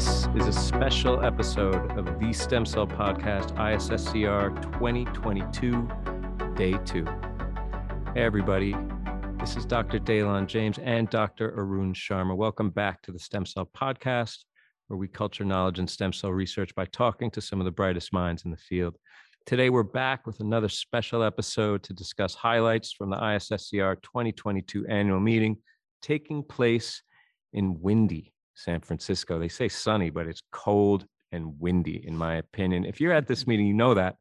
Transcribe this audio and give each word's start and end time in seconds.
This 0.00 0.26
is 0.34 0.46
a 0.46 0.52
special 0.54 1.22
episode 1.22 1.98
of 1.98 2.18
the 2.18 2.32
Stem 2.32 2.64
Cell 2.64 2.86
Podcast, 2.86 3.54
ISSCR 3.56 4.62
2022, 4.72 6.54
Day 6.54 6.78
2. 6.86 7.04
Hey, 8.14 8.22
everybody. 8.22 8.74
This 9.38 9.58
is 9.58 9.66
Dr. 9.66 9.98
Daylon 9.98 10.46
James 10.46 10.78
and 10.78 11.10
Dr. 11.10 11.52
Arun 11.54 11.92
Sharma. 11.92 12.34
Welcome 12.34 12.70
back 12.70 13.02
to 13.02 13.12
the 13.12 13.18
Stem 13.18 13.44
Cell 13.44 13.68
Podcast, 13.76 14.38
where 14.86 14.96
we 14.96 15.06
culture 15.06 15.44
knowledge 15.44 15.78
in 15.78 15.86
stem 15.86 16.14
cell 16.14 16.32
research 16.32 16.74
by 16.74 16.86
talking 16.86 17.30
to 17.32 17.42
some 17.42 17.60
of 17.60 17.66
the 17.66 17.70
brightest 17.70 18.10
minds 18.10 18.46
in 18.46 18.50
the 18.50 18.56
field. 18.56 18.96
Today, 19.44 19.68
we're 19.68 19.82
back 19.82 20.26
with 20.26 20.40
another 20.40 20.70
special 20.70 21.22
episode 21.22 21.82
to 21.82 21.92
discuss 21.92 22.34
highlights 22.34 22.90
from 22.90 23.10
the 23.10 23.18
ISSCR 23.18 24.00
2022 24.00 24.86
annual 24.86 25.20
meeting 25.20 25.58
taking 26.00 26.42
place 26.42 27.02
in 27.52 27.78
windy 27.82 28.32
San 28.54 28.80
Francisco. 28.80 29.38
They 29.38 29.48
say 29.48 29.68
sunny, 29.68 30.10
but 30.10 30.26
it's 30.26 30.42
cold 30.52 31.06
and 31.32 31.58
windy, 31.58 32.06
in 32.06 32.16
my 32.16 32.36
opinion. 32.36 32.84
If 32.84 33.00
you're 33.00 33.12
at 33.12 33.26
this 33.26 33.46
meeting, 33.46 33.66
you 33.66 33.74
know 33.74 33.94
that. 33.94 34.16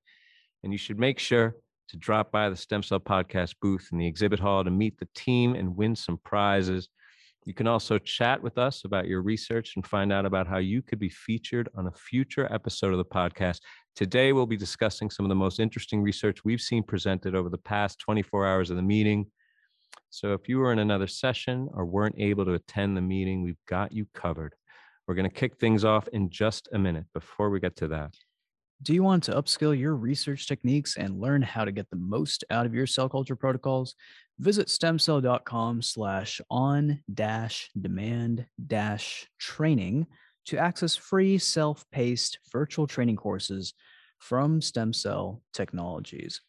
And 0.63 0.71
you 0.71 0.77
should 0.77 0.99
make 0.99 1.19
sure 1.19 1.55
to 1.89 1.97
drop 1.97 2.31
by 2.31 2.49
the 2.49 2.55
Stem 2.55 2.83
Cell 2.83 2.99
Podcast 2.99 3.55
booth 3.61 3.89
in 3.91 3.97
the 3.97 4.07
exhibit 4.07 4.39
hall 4.39 4.63
to 4.63 4.71
meet 4.71 4.99
the 4.99 5.07
team 5.15 5.55
and 5.55 5.75
win 5.75 5.95
some 5.95 6.19
prizes. 6.23 6.89
You 7.45 7.53
can 7.53 7.67
also 7.67 7.97
chat 7.97 8.43
with 8.43 8.57
us 8.57 8.83
about 8.85 9.07
your 9.07 9.21
research 9.21 9.73
and 9.75 9.85
find 9.85 10.13
out 10.13 10.25
about 10.25 10.45
how 10.45 10.57
you 10.57 10.81
could 10.81 10.99
be 10.99 11.09
featured 11.09 11.69
on 11.75 11.87
a 11.87 11.91
future 11.91 12.51
episode 12.53 12.91
of 12.91 12.97
the 12.97 13.05
podcast. 13.05 13.59
Today, 13.95 14.33
we'll 14.33 14.45
be 14.45 14.57
discussing 14.57 15.09
some 15.09 15.25
of 15.25 15.29
the 15.29 15.35
most 15.35 15.59
interesting 15.59 16.01
research 16.01 16.45
we've 16.45 16.61
seen 16.61 16.83
presented 16.83 17.33
over 17.33 17.49
the 17.49 17.57
past 17.57 17.99
24 17.99 18.45
hours 18.45 18.69
of 18.69 18.75
the 18.75 18.83
meeting. 18.83 19.25
So 20.09 20.33
if 20.33 20.49
you 20.49 20.59
were 20.59 20.71
in 20.71 20.79
another 20.79 21.07
session 21.07 21.69
or 21.73 21.85
weren't 21.85 22.15
able 22.17 22.45
to 22.45 22.53
attend 22.53 22.97
the 22.97 23.01
meeting, 23.01 23.43
we've 23.43 23.63
got 23.67 23.91
you 23.91 24.07
covered. 24.13 24.55
We're 25.07 25.15
going 25.15 25.29
to 25.29 25.35
kick 25.35 25.57
things 25.57 25.85
off 25.85 26.07
in 26.09 26.29
just 26.29 26.67
a 26.71 26.79
minute. 26.79 27.05
Before 27.13 27.49
we 27.49 27.59
get 27.59 27.75
to 27.77 27.87
that, 27.89 28.13
do 28.81 28.93
you 28.93 29.03
want 29.03 29.23
to 29.23 29.33
upskill 29.33 29.77
your 29.77 29.95
research 29.95 30.47
techniques 30.47 30.95
and 30.95 31.19
learn 31.19 31.41
how 31.41 31.65
to 31.65 31.71
get 31.71 31.89
the 31.89 31.97
most 31.97 32.45
out 32.49 32.65
of 32.65 32.73
your 32.73 32.87
cell 32.87 33.09
culture 33.09 33.35
protocols? 33.35 33.95
Visit 34.39 34.67
stemcell.com 34.67 35.81
slash 35.81 36.39
on 36.49 37.01
dash 37.13 37.69
demand 37.79 38.45
dash 38.67 39.27
training 39.37 40.07
to 40.45 40.57
access 40.57 40.95
free 40.95 41.37
self-paced 41.37 42.39
virtual 42.51 42.87
training 42.87 43.17
courses 43.17 43.73
from 44.17 44.61
Stem 44.61 44.93
Cell 44.93 45.41
Technologies. 45.53 46.41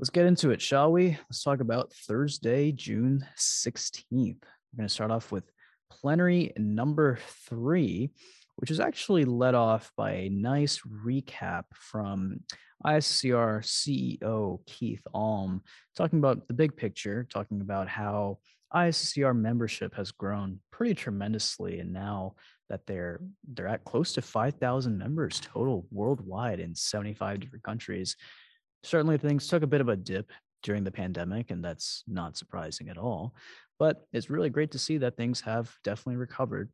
Let's 0.00 0.08
get 0.08 0.24
into 0.24 0.48
it, 0.48 0.62
shall 0.62 0.90
we? 0.90 1.18
Let's 1.28 1.42
talk 1.42 1.60
about 1.60 1.92
Thursday, 1.92 2.72
June 2.72 3.22
16th. 3.36 4.08
We're 4.10 4.76
going 4.78 4.88
to 4.88 4.88
start 4.88 5.10
off 5.10 5.30
with 5.30 5.44
plenary 5.90 6.54
number 6.56 7.18
three, 7.46 8.08
which 8.56 8.70
is 8.70 8.80
actually 8.80 9.26
led 9.26 9.54
off 9.54 9.92
by 9.98 10.12
a 10.12 10.30
nice 10.30 10.80
recap 11.04 11.64
from 11.74 12.40
ISSCR 12.86 13.62
CEO 13.62 14.64
Keith 14.64 15.06
Alm, 15.12 15.60
talking 15.94 16.18
about 16.18 16.48
the 16.48 16.54
big 16.54 16.78
picture, 16.78 17.26
talking 17.30 17.60
about 17.60 17.86
how 17.86 18.38
ISSCR 18.74 19.36
membership 19.36 19.94
has 19.96 20.12
grown 20.12 20.60
pretty 20.70 20.94
tremendously, 20.94 21.78
and 21.78 21.92
now 21.92 22.36
that 22.70 22.86
they're 22.86 23.20
they're 23.52 23.68
at 23.68 23.84
close 23.84 24.14
to 24.14 24.22
5,000 24.22 24.96
members 24.96 25.42
total 25.44 25.86
worldwide 25.90 26.58
in 26.58 26.74
75 26.74 27.40
different 27.40 27.64
countries 27.64 28.16
certainly 28.82 29.18
things 29.18 29.46
took 29.48 29.62
a 29.62 29.68
bit 29.68 29.80
of 29.80 29.88
a 29.88 29.96
dip 29.96 30.30
during 30.62 30.84
the 30.84 30.90
pandemic, 30.90 31.50
and 31.50 31.64
that's 31.64 32.04
not 32.06 32.36
surprising 32.36 32.88
at 32.88 32.98
all. 32.98 33.34
But 33.78 34.06
it's 34.12 34.30
really 34.30 34.50
great 34.50 34.72
to 34.72 34.78
see 34.78 34.98
that 34.98 35.16
things 35.16 35.40
have 35.42 35.74
definitely 35.84 36.16
recovered. 36.16 36.70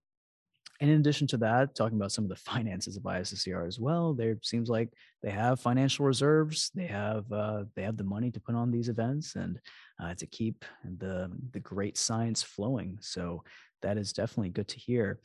And 0.81 0.91
in 0.91 1.00
addition 1.00 1.27
to 1.28 1.39
that, 1.39 1.75
talking 1.75 1.97
about 1.97 2.12
some 2.12 2.25
of 2.25 2.28
the 2.28 2.37
finances 2.37 2.97
of 2.97 3.05
ISSCR 3.05 3.66
as 3.66 3.81
well, 3.81 4.12
there 4.12 4.37
seems 4.43 4.69
like 4.69 4.91
they 5.22 5.31
have 5.31 5.61
financial 5.61 6.05
reserves. 6.05 6.71
They 6.75 6.87
have 6.87 7.31
uh, 7.33 7.65
they 7.75 7.83
have 7.83 7.97
the 7.97 8.05
money 8.05 8.31
to 8.31 8.41
put 8.41 8.55
on 8.55 8.71
these 8.71 8.89
events 8.89 9.37
and 9.37 9.59
uh, 10.03 10.15
to 10.15 10.27
keep 10.27 10.65
the 10.99 11.31
the 11.53 11.61
great 11.61 11.97
science 11.97 12.43
flowing. 12.43 12.99
So 13.00 13.43
that 13.83 13.97
is 13.97 14.12
definitely 14.12 14.50
good 14.50 14.69
to 14.69 14.78
hear. 14.78 15.19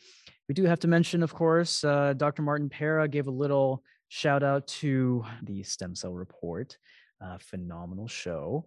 We 0.47 0.53
do 0.53 0.63
have 0.65 0.79
to 0.81 0.87
mention, 0.87 1.23
of 1.23 1.33
course, 1.33 1.83
uh, 1.83 2.13
Dr. 2.13 2.41
Martin 2.41 2.69
Pera 2.69 3.07
gave 3.07 3.27
a 3.27 3.31
little 3.31 3.83
shout 4.11 4.43
out 4.43 4.67
to 4.67 5.23
the 5.43 5.63
Stem 5.63 5.95
Cell 5.95 6.13
Report. 6.13 6.77
Uh, 7.23 7.37
phenomenal 7.39 8.09
show. 8.09 8.65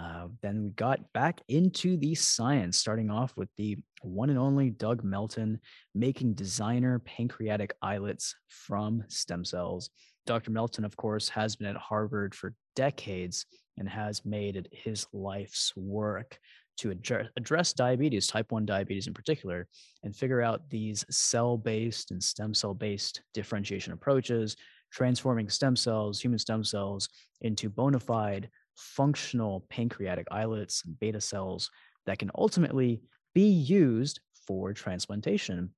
Uh, 0.00 0.28
then 0.40 0.62
we 0.62 0.70
got 0.70 1.12
back 1.12 1.42
into 1.48 1.98
the 1.98 2.14
science, 2.14 2.78
starting 2.78 3.10
off 3.10 3.36
with 3.36 3.50
the 3.58 3.76
one 4.00 4.30
and 4.30 4.38
only 4.38 4.70
Doug 4.70 5.04
Melton 5.04 5.60
making 5.94 6.32
designer 6.32 6.98
pancreatic 7.00 7.74
islets 7.82 8.34
from 8.48 9.04
stem 9.08 9.44
cells. 9.44 9.90
Dr. 10.24 10.50
Melton, 10.50 10.84
of 10.84 10.96
course, 10.96 11.28
has 11.28 11.56
been 11.56 11.68
at 11.68 11.76
Harvard 11.76 12.34
for 12.34 12.54
decades 12.74 13.44
and 13.76 13.86
has 13.86 14.24
made 14.24 14.56
it 14.56 14.66
his 14.72 15.06
life's 15.12 15.74
work 15.76 16.38
to 16.78 16.90
address 17.36 17.72
diabetes, 17.72 18.26
type 18.26 18.50
1 18.52 18.64
diabetes 18.64 19.06
in 19.06 19.14
particular, 19.14 19.66
and 20.04 20.16
figure 20.16 20.42
out 20.42 20.68
these 20.70 21.04
cell 21.10 21.56
based 21.58 22.10
and 22.10 22.22
stem 22.22 22.54
cell 22.54 22.74
based 22.74 23.22
differentiation 23.34 23.92
approaches 23.92 24.56
transforming 24.90 25.48
stem 25.48 25.76
cells, 25.76 26.20
human 26.20 26.38
stem 26.38 26.64
cells, 26.64 27.08
into 27.40 27.68
bona 27.68 28.00
fide 28.00 28.48
functional 28.76 29.64
pancreatic 29.70 30.26
islets 30.30 30.84
and 30.84 30.98
beta 31.00 31.20
cells 31.20 31.70
that 32.04 32.18
can 32.18 32.30
ultimately 32.36 33.00
be 33.34 33.48
used 33.48 34.20
for 34.46 34.72
transplantation. 34.72 35.70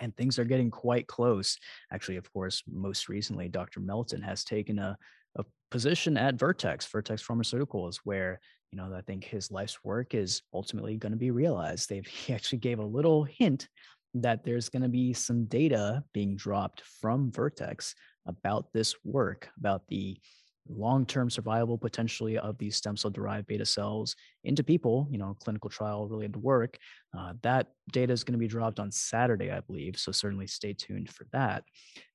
And 0.00 0.16
things 0.16 0.38
are 0.38 0.44
getting 0.44 0.70
quite 0.70 1.06
close. 1.06 1.58
Actually, 1.92 2.18
of 2.18 2.32
course, 2.32 2.62
most 2.70 3.08
recently, 3.08 3.48
Dr. 3.48 3.80
Melton 3.80 4.22
has 4.22 4.44
taken 4.44 4.78
a, 4.78 4.96
a 5.36 5.44
position 5.70 6.16
at 6.16 6.36
Vertex, 6.36 6.86
Vertex 6.86 7.22
Pharmaceuticals, 7.26 7.96
where 8.04 8.40
you 8.70 8.76
know 8.76 8.92
I 8.94 9.00
think 9.00 9.24
his 9.24 9.50
life's 9.50 9.82
work 9.82 10.14
is 10.14 10.42
ultimately 10.54 10.96
going 10.96 11.12
to 11.12 11.18
be 11.18 11.30
realized. 11.32 11.88
They've 11.88 12.06
he 12.26 12.32
actually 12.32 12.58
gave 12.58 12.78
a 12.78 12.84
little 12.84 13.24
hint 13.24 13.68
that 14.14 14.44
there's 14.44 14.68
going 14.68 14.82
to 14.82 14.88
be 14.88 15.12
some 15.12 15.44
data 15.46 16.02
being 16.12 16.36
dropped 16.36 16.82
from 17.00 17.30
Vertex 17.30 17.94
about 18.26 18.72
this 18.72 18.94
work, 19.04 19.50
about 19.58 19.86
the 19.88 20.18
long-term 20.68 21.30
survival 21.30 21.78
potentially 21.78 22.38
of 22.38 22.58
these 22.58 22.76
stem 22.76 22.96
cell 22.96 23.10
derived 23.10 23.46
beta 23.46 23.64
cells 23.64 24.14
into 24.44 24.62
people, 24.62 25.06
you 25.10 25.18
know, 25.18 25.36
clinical 25.40 25.70
trial 25.70 26.06
related 26.08 26.36
work. 26.36 26.78
Uh, 27.16 27.32
that 27.42 27.68
data 27.92 28.12
is 28.12 28.22
going 28.22 28.32
to 28.32 28.38
be 28.38 28.46
dropped 28.46 28.78
on 28.78 28.90
Saturday, 28.90 29.50
I 29.50 29.60
believe. 29.60 29.98
So 29.98 30.12
certainly 30.12 30.46
stay 30.46 30.72
tuned 30.72 31.10
for 31.10 31.24
that. 31.32 31.64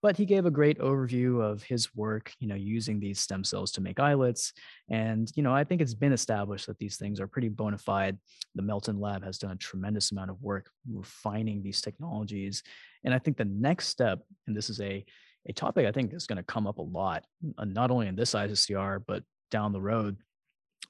But 0.01 0.17
he 0.17 0.25
gave 0.25 0.45
a 0.45 0.51
great 0.51 0.79
overview 0.79 1.41
of 1.41 1.63
his 1.63 1.95
work, 1.95 2.31
you 2.39 2.47
know, 2.47 2.55
using 2.55 2.99
these 2.99 3.19
stem 3.19 3.43
cells 3.43 3.71
to 3.73 3.81
make 3.81 3.99
islets. 3.99 4.53
And, 4.89 5.31
you 5.35 5.43
know, 5.43 5.53
I 5.53 5.63
think 5.63 5.81
it's 5.81 5.95
been 5.95 6.13
established 6.13 6.67
that 6.67 6.77
these 6.77 6.97
things 6.97 7.19
are 7.19 7.27
pretty 7.27 7.49
bona 7.49 7.77
fide. 7.77 8.17
The 8.55 8.61
Melton 8.61 8.99
Lab 8.99 9.23
has 9.23 9.37
done 9.37 9.51
a 9.51 9.55
tremendous 9.55 10.11
amount 10.11 10.29
of 10.29 10.41
work 10.41 10.69
refining 10.91 11.63
these 11.63 11.81
technologies. 11.81 12.63
And 13.03 13.13
I 13.13 13.19
think 13.19 13.37
the 13.37 13.45
next 13.45 13.87
step, 13.87 14.19
and 14.47 14.55
this 14.55 14.69
is 14.69 14.79
a 14.79 15.05
a 15.47 15.53
topic 15.53 15.85
I 15.85 15.91
think 15.91 16.13
is 16.13 16.27
going 16.27 16.37
to 16.37 16.43
come 16.43 16.67
up 16.67 16.77
a 16.77 16.83
lot, 16.83 17.25
uh, 17.57 17.65
not 17.65 17.91
only 17.91 18.07
in 18.07 18.15
this 18.15 18.33
ISSCR, 18.33 19.03
but 19.05 19.23
down 19.51 19.71
the 19.71 19.81
road 19.81 20.17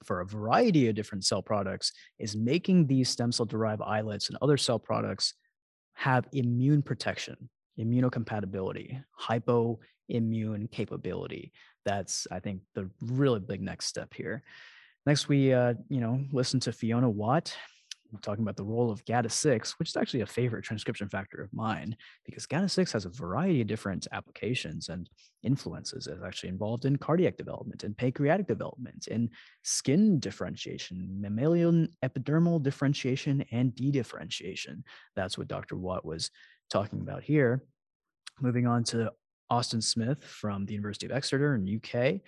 for 0.04 0.22
a 0.22 0.26
variety 0.26 0.88
of 0.88 0.96
different 0.96 1.26
cell 1.26 1.42
products, 1.42 1.92
is 2.20 2.36
making 2.36 2.88
these 2.88 3.10
stem 3.10 3.32
cell 3.32 3.46
derived 3.46 3.82
islets 3.82 4.30
and 4.30 4.38
other 4.42 4.58
cell 4.58 4.80
products 4.80 5.34
have 5.94 6.28
immune 6.34 6.82
protection, 6.82 7.50
immunocompatibility, 7.80 9.02
hypoimmune 9.20 10.72
capability. 10.72 11.52
That's, 11.86 12.28
I 12.32 12.40
think, 12.40 12.62
the 12.76 12.90
really 13.02 13.40
big 13.40 13.62
next 13.62 13.88
step 13.88 14.14
here. 14.14 14.44
Next, 15.06 15.28
we, 15.28 15.54
uh, 15.54 15.74
you 15.90 16.00
know, 16.00 16.24
listen 16.32 16.60
to 16.62 16.72
Fiona 16.72 17.10
Watt 17.10 17.56
talking 18.22 18.44
about 18.44 18.56
the 18.56 18.64
role 18.64 18.92
of 18.92 19.04
GATA6, 19.06 19.72
which 19.80 19.90
is 19.90 19.98
actually 19.98 20.22
a 20.22 20.26
favorite 20.26 20.64
transcription 20.64 21.10
factor 21.10 21.42
of 21.42 21.54
mine 21.54 21.96
because 22.26 22.46
GATA6 22.46 22.92
has 22.94 23.06
a 23.06 23.10
variety 23.10 23.62
of 23.62 23.68
different 23.68 24.08
applications 24.12 24.90
and 24.90 25.10
influences. 25.44 26.08
It's 26.08 26.24
actually 26.24 26.50
involved 26.50 26.86
in 26.86 26.98
cardiac 26.98 27.38
development 27.38 27.84
and 27.84 27.98
pancreatic 27.98 28.48
development, 28.48 29.08
in 29.08 29.30
skin 29.64 30.20
differentiation, 30.20 31.20
mammalian 31.20 31.90
epidermal 32.04 32.62
differentiation, 32.62 33.44
and 33.52 33.72
dedifferentiation. 33.74 34.84
That's 35.16 35.38
what 35.38 35.48
Dr. 35.48 35.76
Watt 35.76 36.06
was 36.06 36.30
talking 36.70 37.02
about 37.02 37.24
here. 37.24 37.64
Moving 38.42 38.68
on 38.68 38.84
to 38.86 39.12
Austin 39.50 39.82
Smith 39.82 40.24
from 40.24 40.66
the 40.66 40.74
University 40.74 41.06
of 41.06 41.12
Exeter 41.12 41.56
in 41.56 41.82
UK 41.82 42.22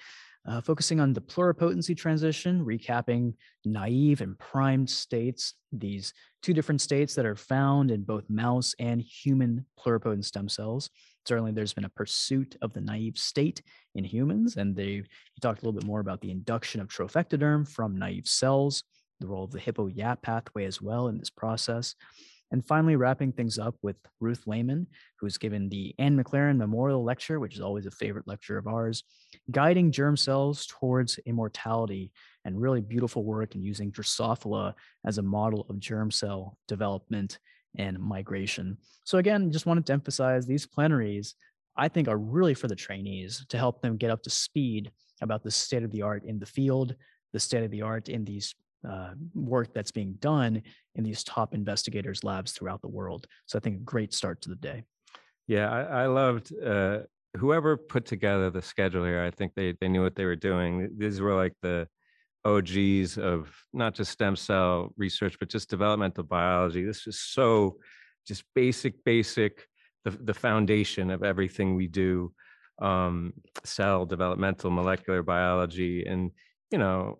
uh, 0.48 0.62
focusing 0.62 1.00
on 1.00 1.14
the 1.14 1.22
pluripotency 1.22 1.98
transition, 1.98 2.64
recapping 2.64 3.34
naive 3.66 4.22
and 4.22 4.38
primed 4.38 4.90
states, 4.90 5.56
these 5.72 6.14
two 6.44 6.54
different 6.54 6.82
states 6.82 7.16
that 7.16 7.26
are 7.26 7.36
found 7.36 7.90
in 7.90 8.04
both 8.04 8.30
mouse 8.30 8.76
and 8.80 9.02
human 9.02 9.66
pluripotent 9.80 10.24
stem 10.24 10.48
cells. 10.48 10.90
Certainly, 11.28 11.54
there's 11.54 11.74
been 11.74 11.86
a 11.86 11.90
pursuit 11.90 12.56
of 12.62 12.74
the 12.74 12.82
naive 12.82 13.18
state 13.18 13.64
in 13.96 14.04
humans, 14.04 14.58
and 14.58 14.76
they 14.76 14.84
he 14.84 15.42
talked 15.42 15.62
a 15.62 15.66
little 15.66 15.80
bit 15.80 15.88
more 15.88 16.00
about 16.00 16.22
the 16.22 16.32
induction 16.32 16.80
of 16.80 16.90
trophectoderm 16.90 17.68
from 17.68 17.98
naive 17.98 18.28
cells, 18.28 18.84
the 19.20 19.28
role 19.28 19.46
of 19.46 19.52
the 19.52 19.60
hippo-YAP 19.60 20.22
pathway 20.22 20.66
as 20.66 20.82
well 20.82 21.08
in 21.08 21.18
this 21.18 21.32
process. 21.32 21.96
And 22.56 22.66
finally, 22.66 22.96
wrapping 22.96 23.34
things 23.34 23.60
up 23.60 23.76
with 23.82 23.98
Ruth 24.22 24.48
Lehmann, 24.48 24.88
who's 25.20 25.38
given 25.38 25.68
the 25.68 25.94
Anne 26.00 26.18
McLaren 26.18 26.56
Memorial 26.56 27.04
Lecture, 27.04 27.38
which 27.38 27.56
is 27.56 27.60
always 27.60 27.86
a 27.86 27.92
favorite 27.92 28.30
lecture 28.30 28.58
of 28.58 28.66
ours, 28.66 29.04
guiding 29.52 29.92
germ 29.92 30.16
cells 30.16 30.66
towards 30.66 31.20
immortality 31.26 32.14
and 32.46 32.62
really 32.62 32.80
beautiful 32.80 33.26
work 33.26 33.56
in 33.56 33.62
using 33.62 33.92
Drosophila 33.92 34.74
as 35.06 35.18
a 35.18 35.22
model 35.22 35.66
of 35.70 35.82
germ 35.82 36.10
cell 36.10 36.58
development 36.70 37.40
and 37.78 38.00
migration. 38.00 38.78
So 39.04 39.18
again, 39.18 39.52
just 39.52 39.66
wanted 39.66 39.86
to 39.88 39.94
emphasize 39.94 40.48
these 40.48 40.66
plenaries, 40.66 41.36
I 41.76 41.90
think 41.90 42.08
are 42.08 42.18
really 42.18 42.54
for 42.54 42.70
the 42.70 42.76
trainees 42.78 43.46
to 43.50 43.58
help 43.58 43.82
them 43.82 43.98
get 43.98 44.12
up 44.12 44.24
to 44.24 44.30
speed 44.30 44.92
about 45.22 45.44
the 45.44 45.52
state 45.52 45.84
of 45.84 45.92
the 45.92 46.04
art 46.04 46.24
in 46.24 46.40
the 46.40 46.46
field, 46.46 46.96
the 47.34 47.40
state 47.42 47.66
of 47.66 47.72
the 47.72 47.82
art 47.82 48.08
in 48.08 48.24
these 48.24 48.56
uh, 48.88 49.14
work 49.34 49.74
that's 49.74 49.92
being 49.92 50.14
done 50.20 50.62
in 50.96 51.04
these 51.04 51.24
top 51.24 51.54
investigators 51.54 52.24
labs 52.24 52.52
throughout 52.52 52.82
the 52.82 52.88
world. 52.88 53.28
So 53.46 53.58
I 53.58 53.62
think 53.62 53.78
a 53.78 53.84
great 53.84 54.14
start 54.14 54.42
to 54.42 54.50
the 54.50 54.56
day. 54.56 54.84
Yeah, 55.48 55.70
I, 55.70 56.04
I 56.04 56.06
loved 56.08 56.54
uh, 56.64 57.00
whoever 57.38 57.78
put 57.78 58.06
together 58.06 58.50
the 58.50 58.62
schedule 58.62 59.06
here. 59.06 59.24
I 59.24 59.32
think 59.32 59.54
they 59.56 59.76
they 59.80 59.88
knew 59.88 60.02
what 60.02 60.16
they 60.16 60.26
were 60.26 60.36
doing. 60.36 60.90
These 60.98 61.22
were 61.22 61.36
like 61.36 61.54
the 61.62 61.88
OGs 62.46 63.18
of 63.18 63.52
not 63.74 63.96
just 63.96 64.12
stem 64.12 64.36
cell 64.36 64.94
research, 64.98 65.38
but 65.40 65.50
just 65.50 65.70
developmental 65.70 66.24
biology. 66.24 66.84
This 66.84 67.08
is 67.08 67.20
so 67.20 67.78
just 68.28 68.44
basic, 68.54 69.04
basic, 69.04 69.68
the, 70.04 70.12
the 70.12 70.34
foundation 70.34 71.10
of 71.10 71.24
everything 71.24 71.76
we 71.76 71.88
do, 71.88 72.32
um, 72.82 73.34
cell 73.64 74.06
developmental 74.06 74.70
molecular 74.70 75.24
biology. 75.24 76.06
And, 76.06 76.32
you 76.72 76.78
know, 76.78 77.20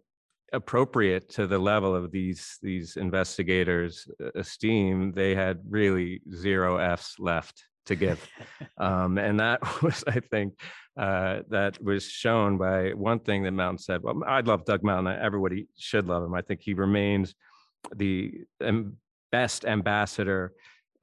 appropriate 0.56 1.30
to 1.30 1.48
the 1.48 1.60
level 1.60 1.96
of 1.96 2.12
these 2.12 2.58
these 2.62 2.96
investigators 2.96 4.08
esteem 4.36 5.12
they 5.12 5.36
had 5.36 5.60
really 5.70 6.22
zero 6.34 6.78
f's 6.78 7.16
left 7.20 7.66
to 7.86 7.96
give. 7.96 8.20
Um, 8.78 9.18
and 9.18 9.40
that 9.40 9.60
was 9.84 10.04
i 10.08 10.20
think 10.20 10.60
uh, 10.98 11.40
that 11.50 11.82
was 11.82 12.04
shown 12.06 12.58
by 12.58 12.90
one 12.92 13.20
thing 13.20 13.44
that 13.44 13.52
Melton 13.52 13.78
said 13.78 14.02
well 14.04 14.22
i 14.28 14.42
love 14.42 14.66
doug 14.66 14.84
Melton. 14.84 15.08
Everybody 15.08 15.68
should 15.78 16.08
love 16.08 16.24
him. 16.24 16.34
I 16.34 16.42
think 16.42 16.62
he 16.62 16.74
remains 16.74 17.36
the 17.96 18.34
best 19.32 19.66
ambassador 19.66 20.54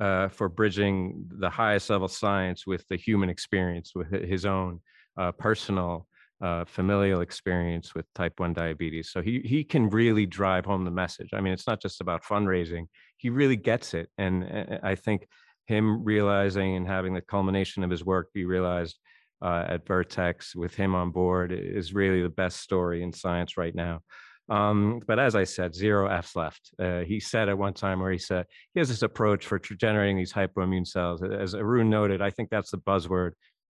uh, 0.01 0.29
for 0.29 0.49
bridging 0.49 1.25
the 1.39 1.51
highest 1.51 1.89
level 1.91 2.09
science 2.09 2.67
with 2.67 2.87
the 2.89 2.97
human 2.97 3.31
experience 3.31 3.93
with 3.95 4.11
his 4.11 4.45
own 4.45 4.81
uh, 5.17 5.33
personal 5.33 6.07
uh, 6.43 6.65
familial 6.65 7.21
experience 7.21 7.95
with 7.95 8.05
type 8.15 8.35
1 8.39 8.53
diabetes. 8.53 9.11
So 9.11 9.23
he, 9.23 9.41
he 9.45 9.63
can 9.63 9.89
really 9.89 10.27
drive 10.27 10.65
home 10.65 10.85
the 10.85 10.91
message. 10.91 11.31
I 11.33 11.41
mean, 11.41 11.53
it's 11.53 11.69
not 11.69 11.81
just 11.81 12.01
about 12.01 12.25
fundraising, 12.25 12.87
he 13.17 13.31
really 13.31 13.57
gets 13.57 13.95
it. 13.95 14.11
And 14.19 14.45
uh, 14.45 14.79
I 14.83 14.97
think 14.97 15.27
him 15.67 16.03
realizing 16.03 16.77
and 16.77 16.87
having 16.87 17.15
the 17.15 17.21
culmination 17.21 17.85
of 17.85 17.91
his 17.91 18.05
work 18.05 18.33
be 18.33 18.45
realized 18.45 18.99
uh, 19.41 19.65
at 19.69 19.87
Vertex 19.87 20.55
with 20.55 20.75
him 20.75 20.95
on 20.95 21.11
board 21.11 21.53
is 21.53 21.95
really 21.95 22.23
the 22.23 22.29
best 22.29 22.61
story 22.61 23.03
in 23.03 23.13
science 23.13 23.57
right 23.57 23.75
now. 23.75 24.01
Um, 24.49 25.01
but 25.07 25.19
as 25.19 25.37
I 25.37 25.45
said, 25.45 25.75
zero 25.75 26.09
F's 26.09 26.35
left. 26.35 26.73
Uh, 26.79 27.01
he 27.01 27.21
said 27.21 27.49
at 27.49 27.57
one 27.57 27.75
time 27.75 28.01
where 28.01 28.11
he 28.13 28.19
said 28.19 28.47
he 28.75 28.81
has 28.81 28.89
this 28.89 29.03
approach 29.03 29.47
for 29.47 29.59
generating 29.59 30.17
these 30.17 30.33
hypoimmune 30.33 30.87
cells. 30.87 31.23
As 31.23 31.55
Arun 31.55 31.89
noted, 31.89 32.21
I 32.21 32.31
think 32.31 32.51
that's 32.51 32.71
the 32.71 32.79
buzzword 32.79 33.33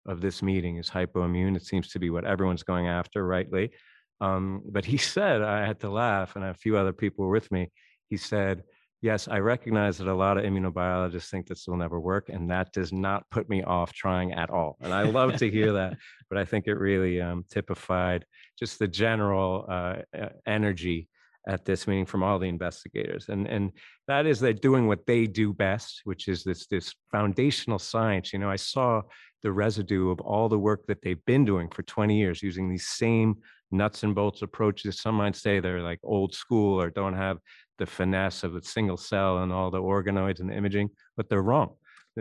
of 0.07 0.21
this 0.21 0.43
meeting 0.43 0.77
is 0.77 0.91
hypoimmune. 0.91 1.57
It 1.57 1.65
seems 1.65 1.89
to 1.89 1.99
be 1.99 2.11
what 2.11 2.25
everyone's 2.25 2.63
going 2.63 2.87
after, 2.87 3.27
rightly. 3.27 3.71
Um, 4.21 4.63
but 4.71 4.85
he 4.85 4.97
said, 5.15 5.43
I 5.43 5.67
had 5.67 5.81
to 5.81 5.91
laugh, 5.91 6.37
and 6.37 6.45
a 6.45 6.55
few 6.55 6.77
other 6.77 6.93
people 6.93 7.25
were 7.25 7.33
with 7.33 7.51
me. 7.51 7.71
He 8.09 8.17
said, 8.17 8.63
Yes, 9.03 9.29
I 9.29 9.39
recognize 9.41 9.99
that 9.99 10.09
a 10.09 10.15
lot 10.15 10.39
of 10.39 10.45
immunobiologists 10.45 11.29
think 11.29 11.47
this 11.47 11.69
will 11.69 11.77
never 11.77 12.01
work, 12.01 12.31
and 12.31 12.51
that 12.51 12.73
does 12.73 12.93
not 12.93 13.29
put 13.31 13.49
me 13.49 13.63
off 13.63 13.93
trying 13.93 14.33
at 14.33 14.49
all. 14.49 14.79
And 14.81 14.93
I 14.93 15.03
love 15.03 15.37
to 15.37 15.51
hear 15.51 15.75
that, 15.75 15.99
but 16.31 16.39
I 16.39 16.47
think 16.47 16.67
it 16.67 16.75
really 16.75 17.21
um, 17.21 17.45
typified 17.51 18.25
just 18.59 18.79
the 18.79 18.89
general 18.89 19.67
uh, 19.69 19.97
energy 20.47 21.09
at 21.47 21.65
this 21.65 21.87
meeting 21.87 22.07
from 22.07 22.23
all 22.23 22.39
the 22.39 22.49
investigators 22.49 23.29
and 23.29 23.47
and 23.47 23.73
that 24.09 24.27
is 24.27 24.41
they're 24.41 24.53
doing 24.53 24.87
what 24.87 25.07
they 25.07 25.27
do 25.27 25.53
best 25.53 26.01
which 26.05 26.29
is 26.29 26.43
this 26.43 26.67
this 26.67 26.95
foundational 27.13 27.79
science 27.79 28.33
you 28.33 28.39
know 28.39 28.51
i 28.51 28.57
saw 28.57 29.01
the 29.43 29.53
residue 29.53 30.11
of 30.11 30.21
all 30.21 30.49
the 30.49 30.59
work 30.59 30.87
that 30.87 31.03
they've 31.03 31.25
been 31.27 31.45
doing 31.45 31.69
for 31.69 31.83
20 31.83 32.19
years 32.19 32.43
using 32.43 32.69
these 32.69 32.87
same 32.87 33.37
nuts 33.71 34.03
and 34.03 34.15
bolts 34.15 34.43
approaches. 34.43 35.01
Some 35.01 35.17
might 35.17 35.37
say 35.37 35.61
they're 35.61 35.83
like 35.83 36.01
old 36.03 36.35
school 36.35 36.81
or 36.81 36.91
don't 36.91 37.15
have 37.15 37.39
the 37.79 37.87
finesse 37.87 38.45
of 38.45 38.55
a 38.55 38.63
single 38.63 38.97
cell 38.97 39.39
and 39.39 39.53
all 39.53 39.71
the 39.71 39.81
organoids 39.81 40.41
and 40.41 40.51
the 40.51 40.55
imaging, 40.55 40.89
but 41.17 41.29
they're 41.29 41.43
wrong. 41.43 41.75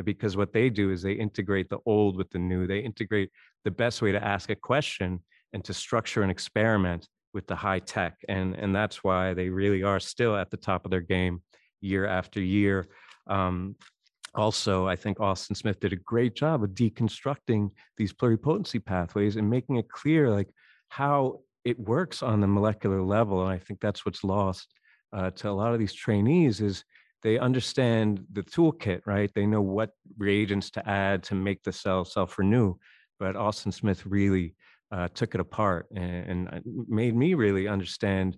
Because 0.04 0.36
what 0.36 0.52
they 0.52 0.70
do 0.70 0.92
is 0.92 1.02
they 1.02 1.14
integrate 1.14 1.70
the 1.70 1.80
old 1.86 2.18
with 2.18 2.30
the 2.32 2.40
new. 2.40 2.68
They 2.68 2.80
integrate 2.80 3.32
the 3.64 3.72
best 3.72 4.02
way 4.02 4.12
to 4.12 4.22
ask 4.22 4.50
a 4.50 4.56
question 4.56 5.20
and 5.54 5.64
to 5.64 5.74
structure 5.74 6.22
an 6.22 6.30
experiment 6.30 7.08
with 7.34 7.48
the 7.48 7.56
high 7.56 7.80
tech. 7.80 8.18
And, 8.28 8.56
and 8.56 8.76
that's 8.76 9.06
why 9.06 9.34
they 9.34 9.48
really 9.48 9.84
are 9.84 10.02
still 10.02 10.36
at 10.36 10.52
the 10.52 10.58
top 10.58 10.84
of 10.84 10.92
their 10.92 11.02
game 11.02 11.42
year 11.80 12.06
after 12.06 12.42
year. 12.42 12.88
Um, 13.28 13.76
also, 14.36 14.88
I 14.88 14.96
think 14.96 15.20
Austin 15.20 15.56
Smith 15.56 15.80
did 15.80 15.94
a 15.94 15.98
great 15.98 16.36
job 16.36 16.64
of 16.64 16.72
deconstructing 16.72 17.72
these 17.98 18.14
pluripotency 18.14 18.84
pathways 18.84 19.36
and 19.36 19.50
making 19.50 19.78
it 19.78 19.90
clear 19.90 20.30
like 20.30 20.50
how 20.90 21.40
it 21.64 21.80
works 21.80 22.22
on 22.22 22.42
the 22.42 22.48
molecular 22.48 23.02
level. 23.02 23.42
And 23.42 23.52
I 23.52 23.58
think 23.58 23.80
that's 23.80 24.06
what's 24.06 24.24
lost 24.24 24.74
uh, 25.14 25.32
to 25.32 25.50
a 25.50 25.52
lot 25.52 25.74
of 25.74 25.80
these 25.80 25.94
trainees 25.94 26.62
is 26.62 26.84
they 27.24 27.40
understand 27.40 28.24
the 28.34 28.44
toolkit, 28.44 29.02
right? 29.06 29.32
They 29.34 29.48
know 29.48 29.62
what 29.62 29.90
reagents 30.18 30.70
to 30.72 30.88
add 30.88 31.24
to 31.24 31.36
make 31.36 31.64
the 31.64 31.72
cell 31.72 32.06
self-renew. 32.06 32.76
But 33.20 33.36
Austin 33.36 33.72
Smith 33.72 34.06
really 34.06 34.54
uh, 34.92 35.08
took 35.14 35.34
it 35.34 35.42
apart 35.42 35.88
and, 35.96 36.30
and 36.30 36.48
uh, 36.50 36.60
made 36.88 37.16
me 37.16 37.34
really 37.34 37.68
understand 37.68 38.38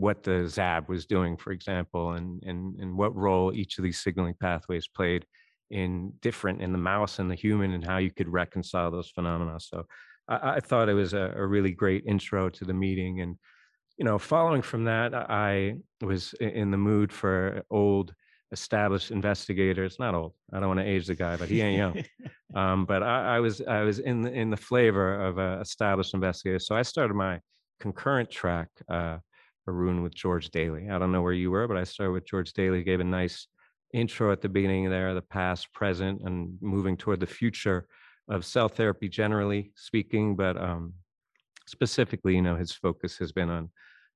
what 0.00 0.22
the 0.22 0.48
ZAB 0.48 0.88
was 0.88 1.04
doing, 1.04 1.36
for 1.36 1.52
example, 1.52 2.12
and, 2.12 2.42
and, 2.44 2.78
and 2.80 2.96
what 2.96 3.14
role 3.14 3.52
each 3.54 3.78
of 3.78 3.84
these 3.84 4.00
signaling 4.00 4.34
pathways 4.40 4.88
played 4.88 5.26
in 5.70 6.12
different 6.20 6.62
in 6.62 6.72
the 6.72 6.78
mouse 6.78 7.18
and 7.18 7.30
the 7.30 7.34
human 7.34 7.72
and 7.72 7.84
how 7.84 7.98
you 7.98 8.10
could 8.10 8.28
reconcile 8.28 8.90
those 8.90 9.10
phenomena. 9.10 9.60
So 9.60 9.84
I, 10.26 10.54
I 10.56 10.60
thought 10.60 10.88
it 10.88 10.94
was 10.94 11.12
a, 11.12 11.32
a, 11.36 11.46
really 11.46 11.72
great 11.72 12.04
intro 12.06 12.48
to 12.48 12.64
the 12.64 12.74
meeting. 12.74 13.20
And, 13.20 13.36
you 13.98 14.04
know, 14.04 14.18
following 14.18 14.62
from 14.62 14.84
that, 14.84 15.14
I 15.14 15.76
was 16.00 16.32
in 16.40 16.70
the 16.70 16.76
mood 16.76 17.12
for 17.12 17.62
old 17.70 18.14
established 18.52 19.10
investigators, 19.12 19.98
not 20.00 20.14
old. 20.14 20.32
I 20.52 20.58
don't 20.58 20.68
want 20.68 20.80
to 20.80 20.86
age 20.86 21.06
the 21.06 21.14
guy, 21.14 21.36
but 21.36 21.48
he 21.48 21.60
ain't 21.60 21.78
young. 21.78 22.04
um, 22.54 22.84
but 22.84 23.02
I, 23.02 23.36
I, 23.36 23.40
was 23.40 23.60
I 23.60 23.82
was 23.82 24.00
in 24.00 24.22
the, 24.22 24.32
in 24.32 24.50
the 24.50 24.56
flavor 24.56 25.22
of 25.24 25.38
uh, 25.38 25.58
established 25.60 26.14
investigators. 26.14 26.66
So 26.66 26.74
I 26.74 26.82
started 26.82 27.14
my 27.14 27.38
concurrent 27.78 28.30
track 28.30 28.68
uh, 28.88 29.18
Arun 29.68 30.02
with 30.02 30.14
George 30.14 30.50
Daley. 30.50 30.88
I 30.90 30.98
don't 30.98 31.12
know 31.12 31.22
where 31.22 31.32
you 31.32 31.50
were, 31.50 31.68
but 31.68 31.76
I 31.76 31.84
started 31.84 32.12
with 32.12 32.26
George 32.26 32.52
Daley, 32.52 32.78
he 32.78 32.84
gave 32.84 33.00
a 33.00 33.04
nice 33.04 33.46
intro 33.92 34.32
at 34.32 34.40
the 34.40 34.48
beginning 34.48 34.88
there, 34.88 35.14
the 35.14 35.22
past, 35.22 35.72
present, 35.72 36.22
and 36.24 36.56
moving 36.60 36.96
toward 36.96 37.20
the 37.20 37.26
future 37.26 37.86
of 38.28 38.44
cell 38.44 38.68
therapy 38.68 39.08
generally 39.08 39.72
speaking, 39.74 40.36
but 40.36 40.56
um, 40.56 40.94
specifically, 41.66 42.34
you 42.34 42.42
know, 42.42 42.56
his 42.56 42.72
focus 42.72 43.18
has 43.18 43.32
been 43.32 43.50
on 43.50 43.70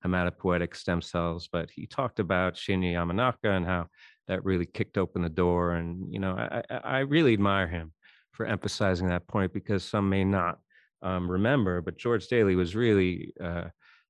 hematopoietic 0.05 0.77
stem 0.77 1.03
cells. 1.03 1.49
But 1.51 1.71
he 1.71 1.87
talked 1.87 2.21
about 2.21 2.55
Shinya 2.55 2.93
Yamanaka 2.95 3.57
and 3.57 3.67
how 3.67 3.87
that 4.29 4.45
really 4.45 4.67
kicked 4.67 4.99
open 4.99 5.23
the 5.23 5.29
door. 5.29 5.73
And, 5.73 6.13
you 6.13 6.21
know, 6.21 6.37
I, 6.37 6.63
I 6.71 6.99
really 7.01 7.33
admire 7.33 7.67
him 7.67 7.93
for 8.33 8.47
emphasizing 8.47 9.09
that 9.09 9.27
point 9.27 9.53
because 9.53 9.85
some 9.85 10.09
may 10.09 10.25
not 10.25 10.59
um, 11.03 11.31
remember, 11.31 11.81
but 11.81 11.99
George 11.99 12.27
Daley 12.29 12.57
was 12.57 12.75
really 12.75 13.33
uh, 13.43 13.65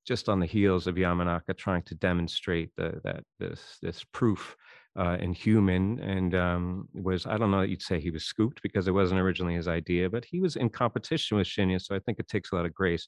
just 0.05 0.29
on 0.29 0.39
the 0.39 0.45
heels 0.45 0.87
of 0.87 0.95
Yamanaka 0.95 1.57
trying 1.57 1.83
to 1.83 1.95
demonstrate 1.95 2.71
the, 2.77 2.99
that 3.03 3.23
this 3.39 3.77
this 3.81 4.03
proof 4.11 4.55
uh, 4.97 5.17
in 5.19 5.33
human 5.33 5.99
and 5.99 6.35
um, 6.35 6.87
was 6.93 7.25
I 7.25 7.37
don't 7.37 7.51
know 7.51 7.61
that 7.61 7.69
you'd 7.69 7.81
say 7.81 7.99
he 7.99 8.11
was 8.11 8.25
scooped 8.25 8.61
because 8.61 8.87
it 8.87 8.93
wasn't 8.93 9.19
originally 9.19 9.55
his 9.55 9.67
idea, 9.67 10.09
but 10.09 10.23
he 10.23 10.39
was 10.39 10.55
in 10.55 10.69
competition 10.69 11.37
with 11.37 11.47
Shinya, 11.47 11.81
so 11.81 11.95
I 11.95 11.99
think 11.99 12.19
it 12.19 12.27
takes 12.27 12.51
a 12.51 12.55
lot 12.55 12.65
of 12.65 12.73
grace 12.73 13.07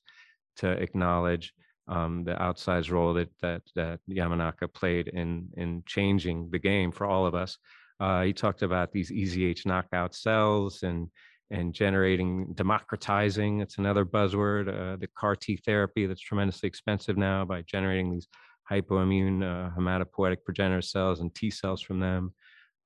to 0.57 0.69
acknowledge 0.71 1.53
um, 1.87 2.23
the 2.25 2.33
outsized 2.33 2.91
role 2.91 3.13
that 3.13 3.29
that 3.41 3.61
that 3.75 3.99
Yamanaka 4.09 4.73
played 4.73 5.07
in 5.07 5.49
in 5.55 5.83
changing 5.85 6.49
the 6.51 6.59
game 6.59 6.91
for 6.91 7.05
all 7.05 7.25
of 7.25 7.35
us. 7.35 7.57
Uh, 7.99 8.23
he 8.23 8.33
talked 8.33 8.61
about 8.61 8.91
these 8.91 9.11
EZH 9.11 9.65
knockout 9.65 10.13
cells 10.13 10.83
and 10.83 11.09
and 11.49 11.73
generating 11.73 12.53
democratizing 12.53 13.61
it's 13.61 13.77
another 13.77 14.05
buzzword 14.05 14.67
uh, 14.67 14.97
the 14.97 15.07
car 15.15 15.35
t 15.35 15.57
therapy 15.57 16.05
that's 16.05 16.21
tremendously 16.21 16.67
expensive 16.67 17.17
now 17.17 17.45
by 17.45 17.61
generating 17.61 18.11
these 18.11 18.27
hypoimmune 18.69 19.41
uh, 19.43 19.69
hematopoietic 19.77 20.43
progenitor 20.43 20.81
cells 20.81 21.21
and 21.21 21.33
t 21.33 21.49
cells 21.49 21.81
from 21.81 21.99
them. 21.99 22.33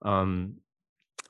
Um, 0.03 0.55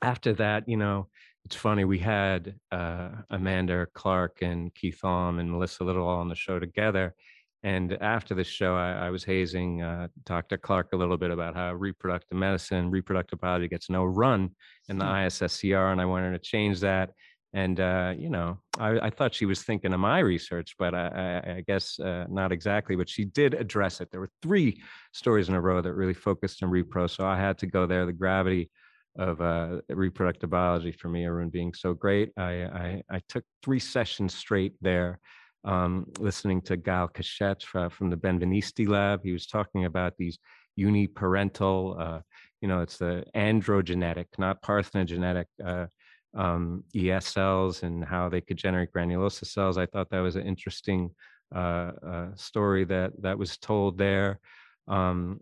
after 0.02 0.32
that 0.34 0.68
you 0.68 0.76
know 0.76 1.08
it's 1.44 1.56
funny 1.56 1.84
we 1.84 1.98
had 1.98 2.54
uh, 2.70 3.10
Amander 3.30 3.90
Clark 3.94 4.38
and 4.42 4.74
keith 4.74 5.00
Alm 5.04 5.38
and 5.38 5.50
melissa 5.50 5.84
little 5.84 6.06
all 6.06 6.18
on 6.18 6.28
the 6.28 6.34
show 6.34 6.58
together 6.58 7.14
And 7.64 7.92
after 8.00 8.34
the 8.34 8.42
show, 8.42 8.74
I, 8.74 9.06
I 9.06 9.10
was 9.10 9.22
hazing 9.22 9.82
uh, 9.82 10.08
Dr. 10.24 10.58
Clark 10.58 10.88
a 10.92 10.96
little 10.96 11.16
bit 11.16 11.30
about 11.30 11.54
how 11.54 11.72
reproductive 11.74 12.36
medicine, 12.36 12.90
reproductive 12.90 13.40
biology 13.40 13.68
gets 13.68 13.88
no 13.88 14.04
run 14.04 14.50
in 14.88 14.98
the 14.98 15.04
ISSCR, 15.04 15.92
and 15.92 16.00
I 16.00 16.04
wanted 16.04 16.32
to 16.32 16.38
change 16.40 16.80
that. 16.80 17.10
And 17.54 17.78
uh, 17.78 18.14
you 18.16 18.30
know, 18.30 18.58
I, 18.78 18.98
I, 18.98 19.10
thought 19.10 19.34
she 19.34 19.44
was 19.44 19.62
thinking 19.62 19.92
of 19.92 20.00
my 20.00 20.20
research, 20.20 20.74
but 20.78 20.94
I, 20.94 21.42
I, 21.44 21.50
I 21.56 21.64
guess 21.66 22.00
uh, 22.00 22.24
not 22.30 22.50
exactly. 22.50 22.96
But 22.96 23.10
she 23.10 23.26
did 23.26 23.52
address 23.52 24.00
it. 24.00 24.10
There 24.10 24.20
were 24.20 24.30
three 24.40 24.80
stories 25.12 25.50
in 25.50 25.54
a 25.54 25.60
row 25.60 25.82
that 25.82 25.92
really 25.92 26.14
focused 26.14 26.62
on 26.62 26.70
repro, 26.70 27.10
so 27.10 27.26
I 27.26 27.38
had 27.38 27.58
to 27.58 27.66
go 27.66 27.86
there. 27.86 28.06
The 28.06 28.12
gravity 28.12 28.70
of 29.18 29.40
uh, 29.40 29.80
reproductive 29.90 30.50
biology 30.50 30.92
for 30.92 31.08
me, 31.08 31.24
Arun 31.24 31.50
being 31.50 31.74
so 31.74 31.92
great. 31.92 32.32
I, 32.36 32.64
I, 32.64 33.02
I 33.10 33.20
took 33.28 33.44
three 33.62 33.78
sessions 33.78 34.34
straight 34.34 34.74
there, 34.80 35.20
um, 35.64 36.06
listening 36.18 36.60
to 36.62 36.76
Gal 36.76 37.08
Keshet 37.08 37.62
from 37.62 38.10
the 38.10 38.16
Benvenisty 38.16 38.88
lab. 38.88 39.20
He 39.22 39.32
was 39.32 39.46
talking 39.46 39.84
about 39.84 40.16
these 40.16 40.38
uniparental, 40.78 42.00
uh, 42.00 42.20
you 42.60 42.68
know, 42.68 42.80
it's 42.80 42.98
the 42.98 43.24
androgenetic, 43.34 44.26
not 44.38 44.62
parthenogenetic 44.62 45.46
uh, 45.64 45.86
um, 46.34 46.84
ES 46.96 47.26
cells 47.26 47.82
and 47.82 48.04
how 48.04 48.28
they 48.28 48.40
could 48.40 48.56
generate 48.56 48.92
granulosa 48.92 49.46
cells. 49.46 49.78
I 49.78 49.86
thought 49.86 50.10
that 50.10 50.20
was 50.20 50.36
an 50.36 50.46
interesting 50.46 51.10
uh, 51.54 51.92
uh, 52.06 52.26
story 52.34 52.84
that 52.84 53.12
that 53.20 53.38
was 53.38 53.58
told 53.58 53.98
there. 53.98 54.40
Um, 54.88 55.40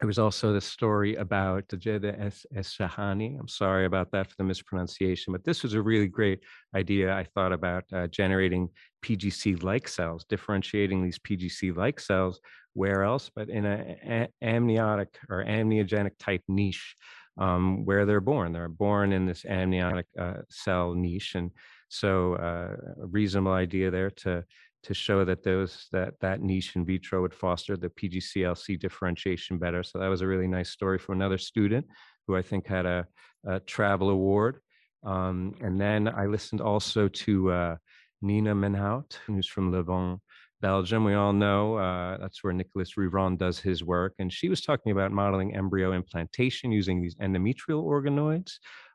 there 0.00 0.06
was 0.06 0.18
also 0.18 0.52
the 0.52 0.60
story 0.60 1.14
about 1.14 1.66
Jeda 1.68 2.14
Shahani. 2.54 3.38
I'm 3.38 3.48
sorry 3.48 3.86
about 3.86 4.10
that 4.12 4.28
for 4.28 4.34
the 4.36 4.44
mispronunciation, 4.44 5.32
but 5.32 5.44
this 5.44 5.62
was 5.62 5.72
a 5.72 5.80
really 5.80 6.06
great 6.06 6.42
idea. 6.74 7.14
I 7.14 7.24
thought 7.24 7.52
about 7.52 7.84
uh, 7.92 8.06
generating 8.08 8.68
PGC-like 9.02 9.88
cells, 9.88 10.24
differentiating 10.28 11.02
these 11.02 11.18
PGC-like 11.18 12.00
cells 12.00 12.40
where 12.74 13.04
else 13.04 13.30
but 13.34 13.48
in 13.48 13.64
an 13.64 14.28
amniotic 14.42 15.18
or 15.30 15.42
amniogenic 15.44 16.18
type 16.18 16.42
niche 16.46 16.94
um, 17.38 17.86
where 17.86 18.04
they're 18.04 18.20
born. 18.20 18.52
They're 18.52 18.68
born 18.68 19.12
in 19.12 19.24
this 19.24 19.44
amniotic 19.46 20.06
uh, 20.18 20.42
cell 20.50 20.94
niche, 20.94 21.34
and 21.34 21.50
so 21.88 22.34
uh, 22.34 22.76
a 23.02 23.06
reasonable 23.06 23.52
idea 23.52 23.90
there 23.90 24.10
to 24.10 24.44
to 24.86 24.94
show 24.94 25.24
that 25.24 25.42
those 25.42 25.88
that 25.90 26.14
that 26.20 26.40
niche 26.40 26.76
in 26.76 26.84
vitro 26.84 27.20
would 27.20 27.34
foster 27.34 27.76
the 27.76 27.90
PGCLC 27.90 28.78
differentiation 28.78 29.58
better. 29.58 29.82
So 29.82 29.98
that 29.98 30.06
was 30.06 30.20
a 30.20 30.26
really 30.26 30.46
nice 30.46 30.70
story 30.70 30.98
from 30.98 31.16
another 31.16 31.38
student 31.38 31.86
who 32.26 32.36
I 32.36 32.42
think 32.42 32.66
had 32.68 32.86
a, 32.86 33.06
a 33.44 33.58
travel 33.60 34.10
award. 34.10 34.60
Um, 35.04 35.54
and 35.60 35.80
then 35.80 36.08
I 36.08 36.26
listened 36.26 36.60
also 36.60 37.08
to 37.08 37.50
uh, 37.50 37.76
Nina 38.22 38.54
Maenhoudt, 38.54 39.18
who's 39.26 39.48
from 39.48 39.72
Leuven, 39.72 40.20
Belgium. 40.60 41.04
We 41.04 41.14
all 41.14 41.32
know 41.32 41.76
uh, 41.76 42.18
that's 42.18 42.42
where 42.42 42.52
Nicolas 42.52 42.94
Rivron 42.96 43.36
does 43.36 43.58
his 43.58 43.82
work. 43.82 44.14
And 44.20 44.32
she 44.32 44.48
was 44.48 44.62
talking 44.62 44.92
about 44.92 45.12
modeling 45.12 45.54
embryo 45.54 45.92
implantation 45.92 46.70
using 46.70 47.02
these 47.02 47.16
endometrial 47.16 47.84
organoids, 47.84 48.52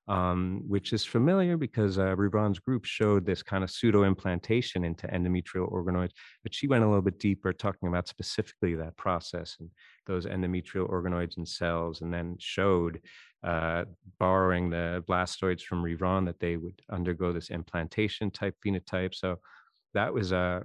um, 0.08 0.63
which 0.67 0.93
is 0.93 1.05
familiar 1.05 1.58
because 1.58 2.00
uh, 2.00 2.15
group 2.15 2.86
showed 2.86 3.25
this 3.25 3.43
kind 3.43 3.63
of 3.63 3.70
pseudo 3.70 4.03
implantation 4.03 4.84
into 4.84 5.08
endometrial 5.08 5.72
organoids. 5.72 6.12
But 6.43 6.53
she 6.53 6.67
went 6.67 6.84
a 6.84 6.88
little 6.88 7.01
bit 7.01 7.20
deeper, 7.20 7.53
talking 7.53 7.88
about 7.88 8.08
specifically 8.08 8.75
that 8.75 8.98
process 8.98 9.58
and 9.60 9.70
those 10.08 10.25
endometrial 10.25 10.89
organoids 10.89 11.38
and 11.38 11.48
cells, 11.48 12.01
and 12.01 12.13
then 12.13 12.36
showed, 12.39 13.00
uh, 13.43 13.86
borrowing 14.20 14.70
the 14.70 15.03
blastoids 15.08 15.62
from 15.62 15.84
Rivron, 15.84 16.25
that 16.25 16.39
they 16.39 16.58
would 16.58 16.81
undergo 16.91 17.31
this 17.31 17.50
implantation 17.50 18.31
type 18.31 18.55
phenotype. 18.65 19.15
So 19.15 19.39
that 19.93 20.13
was 20.13 20.31
a 20.31 20.63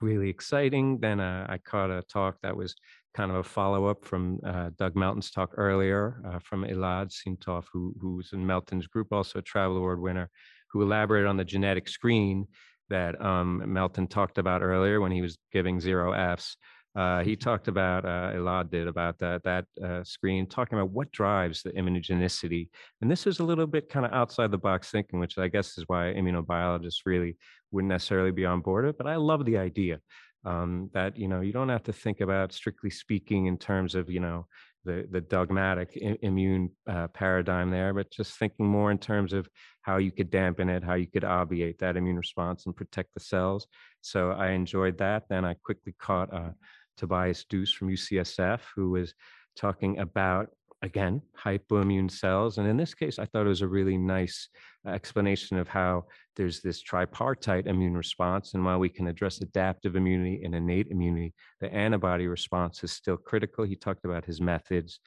really 0.00 0.28
exciting. 0.28 0.98
Then 1.00 1.20
uh, 1.20 1.46
I 1.48 1.58
caught 1.58 1.90
a 1.90 2.02
talk 2.02 2.36
that 2.42 2.56
was 2.56 2.74
kind 3.14 3.30
of 3.30 3.38
a 3.38 3.44
follow 3.44 3.86
up 3.86 4.04
from 4.04 4.40
uh, 4.44 4.70
Doug 4.76 4.96
Melton's 4.96 5.30
talk 5.30 5.50
earlier 5.56 6.20
uh, 6.26 6.38
from 6.40 6.64
Elad 6.64 7.12
Sintov, 7.12 7.64
who, 7.72 7.94
who's 8.00 8.32
in 8.32 8.44
Melton's 8.44 8.86
group, 8.86 9.12
also 9.12 9.38
a 9.38 9.42
travel 9.42 9.76
award 9.76 10.00
winner, 10.00 10.30
who 10.70 10.82
elaborated 10.82 11.28
on 11.28 11.36
the 11.36 11.44
genetic 11.44 11.88
screen 11.88 12.46
that 12.90 13.20
um, 13.24 13.62
Melton 13.66 14.08
talked 14.08 14.38
about 14.38 14.62
earlier 14.62 15.00
when 15.00 15.12
he 15.12 15.22
was 15.22 15.38
giving 15.52 15.80
zero 15.80 16.12
Fs. 16.12 16.56
Uh, 16.96 17.24
he 17.24 17.34
talked 17.34 17.66
about 17.66 18.04
uh, 18.04 18.30
Elad 18.34 18.70
did 18.70 18.86
about 18.86 19.18
that 19.18 19.42
that 19.42 19.64
uh, 19.84 20.04
screen, 20.04 20.46
talking 20.46 20.78
about 20.78 20.90
what 20.90 21.10
drives 21.10 21.62
the 21.62 21.70
immunogenicity, 21.70 22.68
and 23.00 23.10
this 23.10 23.26
is 23.26 23.40
a 23.40 23.44
little 23.44 23.66
bit 23.66 23.88
kind 23.88 24.06
of 24.06 24.12
outside 24.12 24.52
the 24.52 24.58
box 24.58 24.92
thinking, 24.92 25.18
which 25.18 25.36
I 25.36 25.48
guess 25.48 25.76
is 25.76 25.84
why 25.88 26.14
immunobiologists 26.16 27.00
really 27.04 27.36
wouldn't 27.72 27.88
necessarily 27.88 28.30
be 28.30 28.46
on 28.46 28.60
board 28.60 28.86
with. 28.86 28.96
But 28.96 29.08
I 29.08 29.16
love 29.16 29.44
the 29.44 29.58
idea 29.58 29.98
um, 30.44 30.90
that 30.94 31.16
you 31.16 31.28
know 31.28 31.40
you 31.40 31.52
don't 31.52 31.68
have 31.68 31.82
to 31.84 31.92
think 31.92 32.20
about 32.20 32.52
strictly 32.52 32.90
speaking 32.90 33.46
in 33.46 33.56
terms 33.58 33.94
of 33.94 34.10
you 34.10 34.20
know 34.20 34.46
the 34.84 35.06
the 35.10 35.20
dogmatic 35.20 35.90
I- 35.96 36.18
immune 36.22 36.70
uh, 36.88 37.08
paradigm 37.08 37.70
there, 37.70 37.94
but 37.94 38.10
just 38.10 38.38
thinking 38.38 38.66
more 38.66 38.90
in 38.90 38.98
terms 38.98 39.32
of 39.32 39.48
how 39.82 39.98
you 39.98 40.10
could 40.12 40.30
dampen 40.30 40.68
it, 40.68 40.82
how 40.84 40.94
you 40.94 41.06
could 41.06 41.24
obviate 41.24 41.78
that 41.78 41.96
immune 41.96 42.16
response 42.16 42.66
and 42.66 42.76
protect 42.76 43.14
the 43.14 43.20
cells. 43.20 43.66
So 44.00 44.30
I 44.32 44.50
enjoyed 44.50 44.98
that. 44.98 45.24
Then 45.28 45.44
I 45.44 45.54
quickly 45.54 45.94
caught. 45.98 46.32
Uh, 46.32 46.50
Tobias 46.96 47.44
Deuse 47.44 47.72
from 47.72 47.88
UCSF, 47.88 48.60
who 48.74 48.90
was 48.90 49.14
talking 49.56 49.98
about, 49.98 50.48
again, 50.84 51.22
hypoimmune 51.42 52.10
cells. 52.10 52.58
And 52.58 52.68
in 52.68 52.76
this 52.76 52.94
case, 52.94 53.18
I 53.18 53.24
thought 53.24 53.46
it 53.46 53.48
was 53.48 53.62
a 53.62 53.68
really 53.68 53.96
nice 53.96 54.48
explanation 54.86 55.56
of 55.56 55.66
how 55.66 56.04
there's 56.36 56.60
this 56.60 56.82
tripartite 56.82 57.66
immune 57.66 57.96
response. 57.96 58.52
And 58.52 58.64
while 58.64 58.78
we 58.78 58.90
can 58.90 59.08
address 59.08 59.40
adaptive 59.40 59.96
immunity 59.96 60.42
and 60.44 60.54
innate 60.54 60.88
immunity, 60.90 61.32
the 61.60 61.72
antibody 61.72 62.26
response 62.26 62.84
is 62.84 62.92
still 62.92 63.16
critical. 63.16 63.64
He 63.64 63.76
talked 63.76 64.04
about 64.04 64.26
his 64.26 64.42
methods 64.42 65.00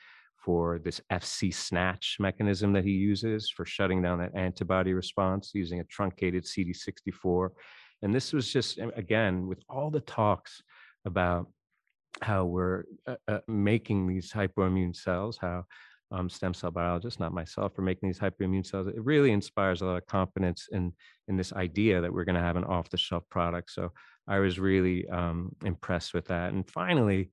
for 0.44 0.80
this 0.80 1.00
FC 1.12 1.54
snatch 1.54 2.18
mechanism 2.20 2.74
that 2.74 2.86
he 2.86 2.92
uses 2.92 3.50
for 3.50 3.66
shutting 3.66 4.02
down 4.02 4.20
that 4.20 4.36
antibody 4.36 4.94
response 4.94 5.52
using 5.54 5.80
a 5.80 5.86
truncated 5.86 6.44
CD64. 6.44 7.50
And 8.02 8.16
this 8.16 8.34
was 8.34 8.52
just, 8.52 8.80
again, 8.96 9.48
with 9.48 9.60
all 9.70 9.92
the 9.92 10.02
talks 10.02 10.62
about 11.06 11.48
how 12.22 12.46
we're 12.46 12.84
uh, 13.06 13.16
uh, 13.28 13.40
making 13.48 14.08
these 14.08 14.32
hypoimmune 14.32 14.96
cells, 14.96 15.38
how 15.38 15.66
um, 16.12 16.30
stem 16.30 16.54
cell 16.54 16.72
biologists, 16.72 17.20
not 17.20 17.34
myself, 17.34 17.78
are 17.78 17.82
making 17.82 18.08
these 18.08 18.20
hypoimmune 18.20 18.66
cells. 18.66 18.88
It 18.88 19.04
really 19.04 19.32
inspires 19.32 19.82
a 19.82 19.86
lot 19.86 19.98
of 19.98 20.06
confidence 20.06 20.70
in 20.72 20.94
in 21.28 21.36
this 21.38 21.54
idea 21.54 22.02
that 22.02 22.12
we're 22.14 22.24
going 22.24 22.36
to 22.36 22.42
have 22.42 22.56
an 22.56 22.64
off-the-shelf 22.64 23.24
product. 23.30 23.72
So 23.72 23.92
I 24.28 24.40
was 24.40 24.60
really 24.60 25.08
um, 25.10 25.56
impressed 25.66 26.14
with 26.14 26.26
that. 26.26 26.54
And 26.54 26.70
finally, 26.70 27.32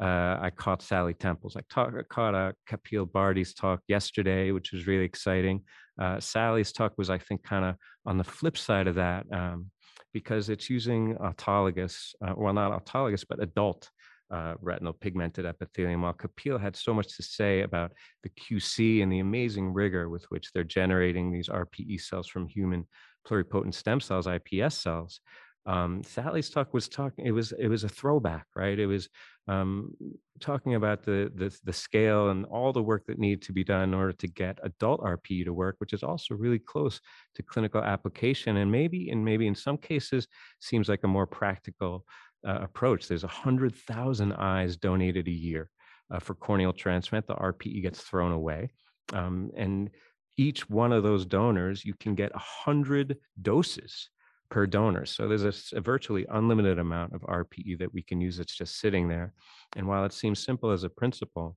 uh, 0.00 0.38
I 0.40 0.50
caught 0.56 0.82
Sally 0.82 1.14
Temple's. 1.14 1.56
I, 1.56 1.60
talk, 1.70 1.92
I 1.96 2.02
caught 2.02 2.34
a 2.34 2.54
Kapil 2.68 3.06
Bharti's 3.10 3.54
talk 3.54 3.80
yesterday, 3.86 4.50
which 4.50 4.72
was 4.72 4.86
really 4.86 5.04
exciting. 5.04 5.62
Uh, 6.00 6.18
Sally's 6.18 6.72
talk 6.72 6.94
was, 6.98 7.10
I 7.10 7.18
think, 7.18 7.44
kind 7.44 7.64
of 7.64 7.76
on 8.04 8.18
the 8.18 8.24
flip 8.24 8.56
side 8.56 8.88
of 8.88 8.96
that 8.96 9.26
um, 9.32 9.70
because 10.12 10.48
it's 10.48 10.68
using 10.68 11.14
autologous, 11.16 12.14
uh, 12.26 12.34
well, 12.36 12.52
not 12.52 12.72
autologous, 12.84 13.24
but 13.28 13.42
adult 13.42 13.90
uh, 14.34 14.54
retinal 14.60 14.92
pigmented 14.92 15.46
epithelium, 15.46 16.02
while 16.02 16.12
Kapil 16.12 16.60
had 16.60 16.74
so 16.74 16.92
much 16.92 17.16
to 17.16 17.22
say 17.22 17.60
about 17.60 17.92
the 18.24 18.30
QC 18.30 19.02
and 19.02 19.12
the 19.12 19.20
amazing 19.20 19.72
rigor 19.72 20.08
with 20.08 20.24
which 20.24 20.50
they're 20.52 20.64
generating 20.64 21.30
these 21.30 21.48
RPE 21.48 22.00
cells 22.00 22.26
from 22.26 22.48
human 22.48 22.84
pluripotent 23.26 23.74
stem 23.74 24.00
cells, 24.00 24.26
IPS 24.26 24.76
cells. 24.76 25.20
Um, 25.66 26.02
Sally's 26.02 26.50
talk 26.50 26.74
was 26.74 26.88
talking. 26.88 27.24
It 27.24 27.30
was 27.30 27.52
it 27.52 27.68
was 27.68 27.84
a 27.84 27.88
throwback, 27.88 28.46
right? 28.54 28.78
It 28.78 28.86
was 28.86 29.08
um, 29.46 29.92
talking 30.40 30.74
about 30.74 31.04
the, 31.04 31.30
the 31.34 31.56
the 31.64 31.72
scale 31.72 32.30
and 32.30 32.44
all 32.46 32.72
the 32.72 32.82
work 32.82 33.06
that 33.06 33.18
needed 33.18 33.42
to 33.42 33.52
be 33.52 33.64
done 33.64 33.82
in 33.82 33.94
order 33.94 34.12
to 34.12 34.28
get 34.28 34.58
adult 34.62 35.00
RPE 35.00 35.44
to 35.44 35.54
work, 35.54 35.76
which 35.78 35.92
is 35.92 36.02
also 36.02 36.34
really 36.34 36.58
close 36.58 37.00
to 37.36 37.42
clinical 37.42 37.82
application, 37.82 38.58
and 38.58 38.70
maybe 38.70 39.10
and 39.10 39.24
maybe 39.24 39.46
in 39.46 39.54
some 39.54 39.78
cases 39.78 40.26
seems 40.60 40.88
like 40.88 41.04
a 41.04 41.08
more 41.08 41.26
practical 41.26 42.04
uh, 42.46 42.58
approach. 42.62 43.08
There's 43.08 43.22
100,000 43.22 44.32
eyes 44.34 44.76
donated 44.76 45.28
a 45.28 45.32
year 45.32 45.70
uh, 46.10 46.18
for 46.18 46.34
corneal 46.34 46.72
transplant. 46.72 47.26
The 47.26 47.34
RPE 47.34 47.82
gets 47.82 48.00
thrown 48.00 48.32
away. 48.32 48.70
Um, 49.12 49.50
and 49.56 49.90
each 50.36 50.68
one 50.68 50.92
of 50.92 51.02
those 51.02 51.26
donors, 51.26 51.84
you 51.84 51.94
can 51.94 52.14
get 52.14 52.32
100 52.32 53.16
doses 53.40 54.10
per 54.50 54.66
donor. 54.66 55.06
So 55.06 55.28
there's 55.28 55.44
a, 55.44 55.76
a, 55.76 55.80
virtually 55.80 56.26
unlimited 56.30 56.78
amount 56.78 57.14
of 57.14 57.22
RPE 57.22 57.78
that 57.78 57.92
we 57.92 58.02
can 58.02 58.20
use 58.20 58.36
that's 58.36 58.56
just 58.56 58.78
sitting 58.78 59.08
there. 59.08 59.32
And 59.76 59.86
while 59.86 60.04
it 60.04 60.12
seems 60.12 60.44
simple 60.44 60.70
as 60.70 60.84
a 60.84 60.88
principle, 60.88 61.56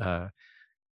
uh, 0.00 0.28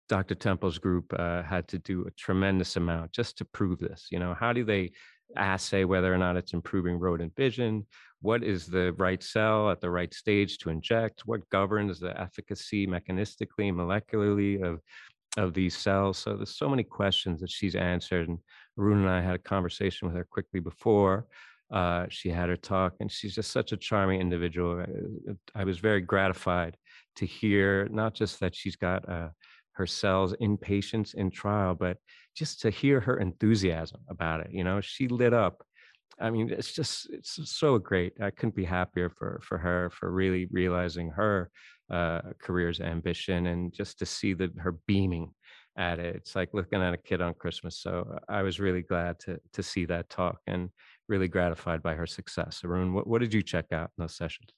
Dr. 0.08 0.34
Temple's 0.34 0.78
group 0.78 1.12
uh, 1.18 1.42
had 1.42 1.68
to 1.68 1.78
do 1.78 2.06
a 2.06 2.10
tremendous 2.12 2.76
amount 2.76 3.12
just 3.12 3.38
to 3.38 3.44
prove 3.44 3.78
this. 3.78 4.08
You 4.10 4.18
know, 4.18 4.34
how 4.34 4.52
do 4.52 4.64
they 4.64 4.92
assay 5.36 5.84
whether 5.84 6.12
or 6.12 6.18
not 6.18 6.36
it's 6.36 6.54
improving 6.54 6.98
rodent 6.98 7.36
vision? 7.36 7.86
What 8.20 8.42
is 8.42 8.66
the 8.66 8.92
right 8.94 9.22
cell 9.22 9.70
at 9.70 9.80
the 9.80 9.90
right 9.90 10.12
stage 10.12 10.58
to 10.58 10.70
inject, 10.70 11.22
what 11.26 11.48
governs 11.50 12.00
the 12.00 12.18
efficacy 12.20 12.86
mechanistically, 12.86 13.72
molecularly 13.72 14.62
of, 14.62 14.80
of 15.36 15.54
these 15.54 15.76
cells. 15.76 16.18
So 16.18 16.36
there's 16.36 16.56
so 16.56 16.68
many 16.68 16.82
questions 16.82 17.40
that 17.40 17.50
she's 17.50 17.76
answered. 17.76 18.28
And 18.28 18.38
Arun 18.78 18.98
and 18.98 19.08
I 19.08 19.20
had 19.20 19.36
a 19.36 19.38
conversation 19.38 20.08
with 20.08 20.16
her 20.16 20.24
quickly 20.24 20.60
before. 20.60 21.26
Uh, 21.70 22.06
she 22.08 22.30
had 22.30 22.48
her 22.48 22.56
talk, 22.56 22.94
and 23.00 23.12
she's 23.12 23.34
just 23.34 23.50
such 23.50 23.72
a 23.72 23.76
charming 23.76 24.20
individual. 24.20 24.84
I, 25.54 25.60
I 25.60 25.64
was 25.64 25.78
very 25.78 26.00
gratified 26.00 26.76
to 27.16 27.26
hear 27.26 27.88
not 27.90 28.14
just 28.14 28.40
that 28.40 28.54
she's 28.54 28.76
got 28.76 29.06
uh, 29.08 29.28
her 29.72 29.86
cells 29.86 30.32
in 30.40 30.56
patients 30.56 31.14
in 31.14 31.30
trial, 31.30 31.74
but 31.74 31.98
just 32.34 32.60
to 32.62 32.70
hear 32.70 33.00
her 33.00 33.18
enthusiasm 33.18 34.00
about 34.08 34.40
it. 34.40 34.50
You 34.50 34.64
know, 34.64 34.80
she 34.80 35.08
lit 35.08 35.34
up. 35.34 35.62
I 36.20 36.30
mean, 36.30 36.50
it's 36.50 36.72
just 36.72 37.08
it's 37.10 37.38
so 37.50 37.78
great. 37.78 38.14
I 38.20 38.30
couldn't 38.30 38.56
be 38.56 38.64
happier 38.64 39.08
for 39.08 39.40
for 39.42 39.58
her 39.58 39.90
for 39.90 40.10
really 40.10 40.46
realizing 40.50 41.10
her 41.10 41.50
uh, 41.90 42.20
career's 42.40 42.80
ambition 42.80 43.46
and 43.46 43.72
just 43.72 43.98
to 44.00 44.06
see 44.06 44.34
that 44.34 44.50
her 44.58 44.72
beaming 44.86 45.32
at 45.76 45.98
it. 46.00 46.16
It's 46.16 46.34
like 46.34 46.50
looking 46.52 46.82
at 46.82 46.92
a 46.92 46.98
kid 46.98 47.22
on 47.22 47.34
Christmas. 47.34 47.78
So 47.78 48.18
I 48.28 48.42
was 48.42 48.58
really 48.58 48.82
glad 48.82 49.18
to 49.20 49.38
to 49.52 49.62
see 49.62 49.84
that 49.86 50.10
talk 50.10 50.38
and 50.46 50.70
really 51.08 51.28
gratified 51.28 51.82
by 51.82 51.94
her 51.94 52.06
success. 52.06 52.62
Arun, 52.64 52.92
what, 52.92 53.06
what 53.06 53.20
did 53.20 53.32
you 53.32 53.42
check 53.42 53.66
out 53.72 53.90
in 53.96 54.02
those 54.02 54.16
sessions? 54.16 54.50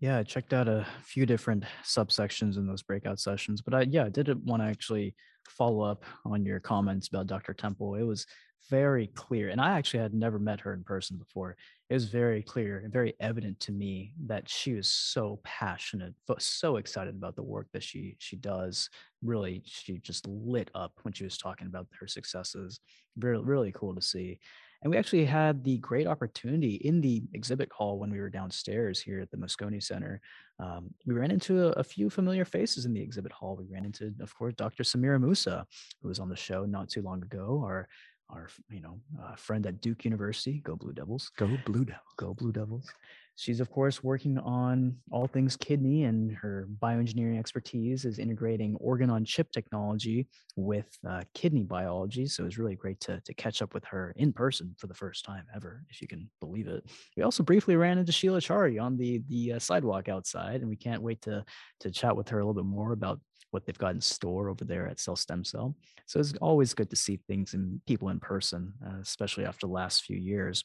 Yeah, 0.00 0.18
I 0.18 0.24
checked 0.24 0.52
out 0.52 0.68
a 0.68 0.86
few 1.04 1.24
different 1.24 1.64
subsections 1.82 2.58
in 2.58 2.66
those 2.66 2.82
breakout 2.82 3.18
sessions, 3.18 3.62
but 3.62 3.74
I 3.74 3.82
yeah, 3.82 4.04
I 4.04 4.08
did 4.10 4.28
want 4.44 4.62
to 4.62 4.68
actually 4.68 5.14
follow 5.50 5.82
up 5.82 6.04
on 6.24 6.44
your 6.44 6.60
comments 6.60 7.08
about 7.08 7.26
Dr. 7.26 7.54
Temple. 7.54 7.94
It 7.94 8.02
was 8.02 8.26
very 8.68 9.06
clear, 9.08 9.50
and 9.50 9.60
I 9.60 9.78
actually 9.78 10.00
had 10.00 10.14
never 10.14 10.38
met 10.38 10.60
her 10.60 10.72
in 10.72 10.82
person 10.82 11.16
before. 11.16 11.56
It 11.88 11.94
was 11.94 12.06
very 12.06 12.42
clear 12.42 12.78
and 12.78 12.92
very 12.92 13.14
evident 13.20 13.60
to 13.60 13.72
me 13.72 14.12
that 14.26 14.48
she 14.48 14.74
was 14.74 14.88
so 14.90 15.40
passionate, 15.44 16.14
so 16.38 16.76
excited 16.76 17.14
about 17.14 17.36
the 17.36 17.42
work 17.42 17.68
that 17.72 17.82
she 17.82 18.16
she 18.18 18.36
does. 18.36 18.90
Really, 19.22 19.62
she 19.64 19.98
just 19.98 20.26
lit 20.26 20.70
up 20.74 20.92
when 21.02 21.14
she 21.14 21.24
was 21.24 21.38
talking 21.38 21.68
about 21.68 21.86
her 22.00 22.08
successes. 22.08 22.80
Really, 23.18 23.44
really 23.44 23.72
cool 23.72 23.94
to 23.94 24.02
see. 24.02 24.40
And 24.82 24.90
we 24.90 24.96
actually 24.96 25.24
had 25.24 25.64
the 25.64 25.78
great 25.78 26.06
opportunity 26.06 26.76
in 26.76 27.00
the 27.00 27.22
exhibit 27.32 27.70
hall 27.72 27.98
when 27.98 28.10
we 28.10 28.20
were 28.20 28.30
downstairs 28.30 29.00
here 29.00 29.20
at 29.20 29.30
the 29.30 29.36
Moscone 29.36 29.82
Center. 29.82 30.20
Um, 30.58 30.90
we 31.06 31.14
ran 31.14 31.30
into 31.30 31.66
a, 31.66 31.70
a, 31.72 31.84
few 31.84 32.08
familiar 32.08 32.44
faces 32.44 32.86
in 32.86 32.94
the 32.94 33.00
exhibit 33.00 33.32
hall. 33.32 33.56
We 33.56 33.66
ran 33.72 33.84
into, 33.84 34.14
of 34.20 34.34
course, 34.34 34.54
Dr. 34.54 34.84
Samira 34.84 35.20
Musah, 35.20 35.64
who 36.00 36.08
was 36.08 36.18
on 36.18 36.28
the 36.28 36.36
show 36.36 36.64
not 36.64 36.88
too 36.88 37.02
long 37.02 37.22
ago, 37.22 37.62
our 37.64 37.88
our 38.30 38.48
you 38.70 38.80
know 38.80 38.98
uh, 39.22 39.36
friend 39.36 39.66
at 39.66 39.80
Duke 39.80 40.04
University. 40.04 40.60
Go 40.64 40.76
Blue 40.76 40.92
Devils! 40.92 41.30
Go 41.36 41.56
Blue 41.64 41.84
Devils! 41.84 42.14
Go 42.16 42.34
Blue 42.34 42.52
Devils! 42.52 42.90
She's, 43.38 43.60
of 43.60 43.70
course, 43.70 44.02
working 44.02 44.38
on 44.38 44.96
all 45.10 45.26
things 45.26 45.56
kidney, 45.56 46.04
and 46.04 46.34
her 46.36 46.66
bioengineering 46.82 47.38
expertise 47.38 48.06
is 48.06 48.18
integrating 48.18 48.76
organ 48.76 49.10
on 49.10 49.26
chip 49.26 49.52
technology 49.52 50.26
with 50.56 50.88
uh, 51.06 51.22
kidney 51.34 51.62
biology. 51.62 52.26
So 52.26 52.46
it's 52.46 52.56
really 52.56 52.76
great 52.76 52.98
to, 53.00 53.20
to 53.20 53.34
catch 53.34 53.60
up 53.60 53.74
with 53.74 53.84
her 53.84 54.14
in 54.16 54.32
person 54.32 54.74
for 54.78 54.86
the 54.86 54.94
first 54.94 55.26
time 55.26 55.44
ever, 55.54 55.84
if 55.90 56.00
you 56.00 56.08
can 56.08 56.30
believe 56.40 56.66
it. 56.66 56.84
We 57.14 57.24
also 57.24 57.42
briefly 57.42 57.76
ran 57.76 57.98
into 57.98 58.10
Sheila 58.10 58.40
Chari 58.40 58.82
on 58.82 58.96
the, 58.96 59.22
the 59.28 59.52
uh, 59.52 59.58
sidewalk 59.58 60.08
outside, 60.08 60.62
and 60.62 60.70
we 60.70 60.76
can't 60.76 61.02
wait 61.02 61.20
to, 61.22 61.44
to 61.80 61.90
chat 61.90 62.16
with 62.16 62.30
her 62.30 62.38
a 62.38 62.46
little 62.46 62.62
bit 62.62 62.68
more 62.68 62.92
about 62.92 63.20
what 63.50 63.66
they've 63.66 63.78
got 63.78 63.94
in 63.94 64.00
store 64.00 64.48
over 64.48 64.64
there 64.64 64.86
at 64.88 64.98
Cell 64.98 65.14
Stem 65.14 65.44
Cell. 65.44 65.76
So 66.06 66.20
it's 66.20 66.32
always 66.40 66.72
good 66.72 66.88
to 66.88 66.96
see 66.96 67.20
things 67.28 67.52
and 67.52 67.80
people 67.86 68.08
in 68.08 68.18
person, 68.18 68.72
uh, 68.84 69.00
especially 69.02 69.44
after 69.44 69.66
the 69.66 69.72
last 69.72 70.04
few 70.04 70.16
years 70.16 70.64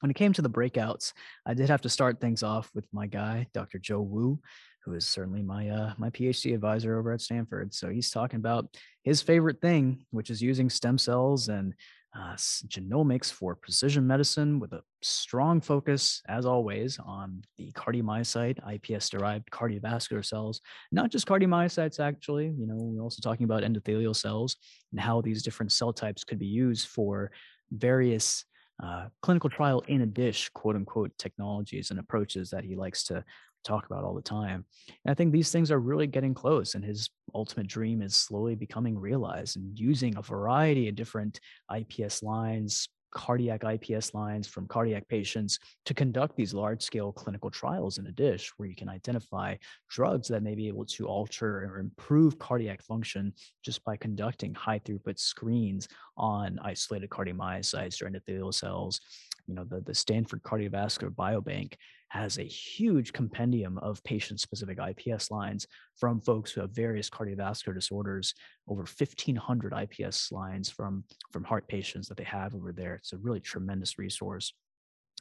when 0.00 0.10
it 0.10 0.16
came 0.16 0.32
to 0.32 0.42
the 0.42 0.50
breakouts, 0.50 1.12
I 1.46 1.54
did 1.54 1.68
have 1.68 1.82
to 1.82 1.88
start 1.88 2.20
things 2.20 2.42
off 2.42 2.70
with 2.74 2.84
my 2.92 3.06
guy, 3.06 3.46
Dr. 3.52 3.78
Joe 3.78 4.00
Wu, 4.00 4.38
who 4.84 4.94
is 4.94 5.06
certainly 5.06 5.42
my 5.42 5.68
uh, 5.68 5.94
my 5.98 6.10
PhD 6.10 6.54
advisor 6.54 6.98
over 6.98 7.12
at 7.12 7.20
Stanford. 7.20 7.74
So 7.74 7.88
he's 7.88 8.10
talking 8.10 8.38
about 8.38 8.76
his 9.02 9.22
favorite 9.22 9.60
thing, 9.60 10.04
which 10.10 10.30
is 10.30 10.42
using 10.42 10.70
stem 10.70 10.98
cells 10.98 11.48
and 11.48 11.74
uh, 12.16 12.34
genomics 12.34 13.30
for 13.30 13.54
precision 13.54 14.06
medicine 14.06 14.58
with 14.58 14.72
a 14.72 14.82
strong 15.02 15.60
focus, 15.60 16.22
as 16.28 16.46
always, 16.46 16.98
on 17.04 17.42
the 17.58 17.70
cardiomyocyte, 17.72 18.58
iPS-derived 18.66 19.48
cardiovascular 19.50 20.24
cells, 20.24 20.60
not 20.90 21.10
just 21.10 21.26
cardiomyocytes, 21.26 22.00
actually. 22.00 22.46
You 22.46 22.66
know, 22.66 22.76
we're 22.76 23.02
also 23.02 23.20
talking 23.20 23.44
about 23.44 23.62
endothelial 23.62 24.16
cells 24.16 24.56
and 24.90 25.00
how 25.00 25.20
these 25.20 25.42
different 25.42 25.70
cell 25.70 25.92
types 25.92 26.24
could 26.24 26.38
be 26.38 26.46
used 26.46 26.88
for 26.88 27.30
various 27.70 28.44
uh, 28.82 29.06
clinical 29.22 29.50
trial 29.50 29.82
in 29.88 30.02
a 30.02 30.06
dish, 30.06 30.48
quote 30.50 30.76
unquote, 30.76 31.12
technologies 31.18 31.90
and 31.90 31.98
approaches 31.98 32.50
that 32.50 32.64
he 32.64 32.76
likes 32.76 33.04
to 33.04 33.24
talk 33.64 33.86
about 33.86 34.04
all 34.04 34.14
the 34.14 34.22
time. 34.22 34.64
And 35.04 35.10
I 35.10 35.14
think 35.14 35.32
these 35.32 35.50
things 35.50 35.70
are 35.70 35.80
really 35.80 36.06
getting 36.06 36.34
close, 36.34 36.74
and 36.74 36.84
his 36.84 37.10
ultimate 37.34 37.66
dream 37.66 38.02
is 38.02 38.14
slowly 38.14 38.54
becoming 38.54 38.98
realized 38.98 39.56
and 39.56 39.78
using 39.78 40.16
a 40.16 40.22
variety 40.22 40.88
of 40.88 40.94
different 40.94 41.40
IPS 41.74 42.22
lines, 42.22 42.88
cardiac 43.10 43.64
IPS 43.64 44.14
lines 44.14 44.46
from 44.46 44.66
cardiac 44.66 45.06
patients 45.08 45.58
to 45.84 45.94
conduct 45.94 46.36
these 46.36 46.54
large 46.54 46.82
scale 46.82 47.12
clinical 47.12 47.50
trials 47.50 47.98
in 47.98 48.06
a 48.06 48.12
dish 48.12 48.52
where 48.56 48.68
you 48.68 48.74
can 48.74 48.88
identify 48.88 49.54
drugs 49.88 50.28
that 50.28 50.42
may 50.42 50.54
be 50.54 50.68
able 50.68 50.84
to 50.84 51.06
alter 51.06 51.64
or 51.64 51.78
improve 51.78 52.38
cardiac 52.38 52.82
function 52.82 53.32
just 53.64 53.84
by 53.84 53.96
conducting 53.96 54.54
high 54.54 54.78
throughput 54.78 55.18
screens 55.18 55.88
on 56.16 56.58
isolated 56.62 57.10
cardiomyocytes 57.10 58.02
or 58.02 58.10
endothelial 58.10 58.52
cells. 58.52 59.00
You 59.46 59.54
know, 59.54 59.64
the, 59.64 59.80
the 59.80 59.94
Stanford 59.94 60.42
Cardiovascular 60.42 61.10
Biobank 61.10 61.74
has 62.08 62.38
a 62.38 62.42
huge 62.42 63.12
compendium 63.12 63.78
of 63.78 64.02
patient 64.04 64.40
specific 64.40 64.78
IPS 64.78 65.30
lines 65.30 65.66
from 65.96 66.20
folks 66.20 66.50
who 66.50 66.60
have 66.60 66.70
various 66.70 67.10
cardiovascular 67.10 67.74
disorders, 67.74 68.34
over 68.66 68.82
1,500 68.82 69.74
IPS 69.74 70.32
lines 70.32 70.70
from, 70.70 71.04
from 71.32 71.44
heart 71.44 71.68
patients 71.68 72.08
that 72.08 72.16
they 72.16 72.24
have 72.24 72.54
over 72.54 72.72
there. 72.72 72.94
It's 72.94 73.12
a 73.12 73.18
really 73.18 73.40
tremendous 73.40 73.98
resource. 73.98 74.52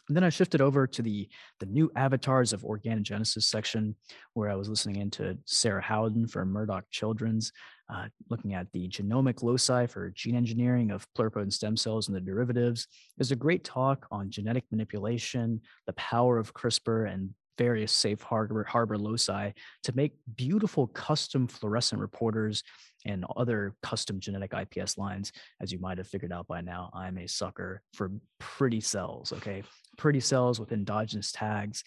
And 0.08 0.16
then 0.16 0.24
I 0.24 0.30
shifted 0.30 0.62
over 0.62 0.88
to 0.88 1.02
the 1.02 1.28
the 1.60 1.66
new 1.66 1.92
avatars 1.96 2.54
of 2.54 2.62
organogenesis 2.62 3.44
section, 3.44 3.96
where 4.34 4.50
I 4.50 4.56
was 4.56 4.70
listening 4.70 4.98
into 4.98 5.38
Sarah 5.46 5.82
Howden 5.82 6.28
from 6.28 6.50
Murdoch 6.50 6.86
Children's, 6.92 7.52
uh, 7.90 8.08
looking 8.30 8.54
at 8.54 8.72
the 8.74 8.88
genomic 8.88 9.44
loci 9.44 9.86
for 9.86 10.10
gene 10.10 10.36
engineering 10.36 10.92
of 10.92 11.08
pluripotent 11.14 11.54
stem 11.54 11.78
cells 11.78 12.08
and 12.08 12.16
the 12.16 12.22
derivatives. 12.22 12.88
There's 13.18 13.32
a 13.32 13.36
great 13.36 13.64
talk 13.64 14.08
on 14.12 14.30
genetic 14.30 14.66
manipulation, 14.72 15.62
the 15.86 15.94
power 15.94 16.38
of 16.38 16.54
CRISPR, 16.54 17.12
and 17.12 17.34
various 17.58 17.92
safe 17.92 18.22
harbor, 18.22 18.64
harbor 18.64 18.98
loci 18.98 19.52
to 19.84 19.96
make 19.96 20.14
beautiful 20.36 20.88
custom 20.88 21.48
fluorescent 21.48 22.00
reporters 22.00 22.64
and 23.06 23.26
other 23.36 23.74
custom 23.82 24.20
genetic 24.20 24.54
IPS 24.54 24.98
lines. 24.98 25.32
As 25.62 25.72
you 25.72 25.80
might 25.80 25.98
have 25.98 26.08
figured 26.08 26.32
out 26.32 26.48
by 26.48 26.62
now, 26.62 26.90
I'm 26.94 27.18
a 27.18 27.28
sucker 27.28 27.82
for 27.94 28.12
pretty 28.40 28.82
cells, 28.82 29.34
okay? 29.34 29.64
Pretty 29.98 30.20
cells 30.20 30.60
with 30.60 30.72
endogenous 30.72 31.32
tags, 31.32 31.84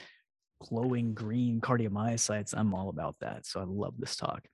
glowing 0.60 1.14
green 1.14 1.60
cardiomyocytes. 1.60 2.54
I'm 2.56 2.74
all 2.74 2.88
about 2.88 3.16
that. 3.20 3.46
So 3.46 3.60
I 3.60 3.64
love 3.64 3.94
this 3.98 4.16
talk. 4.16 4.46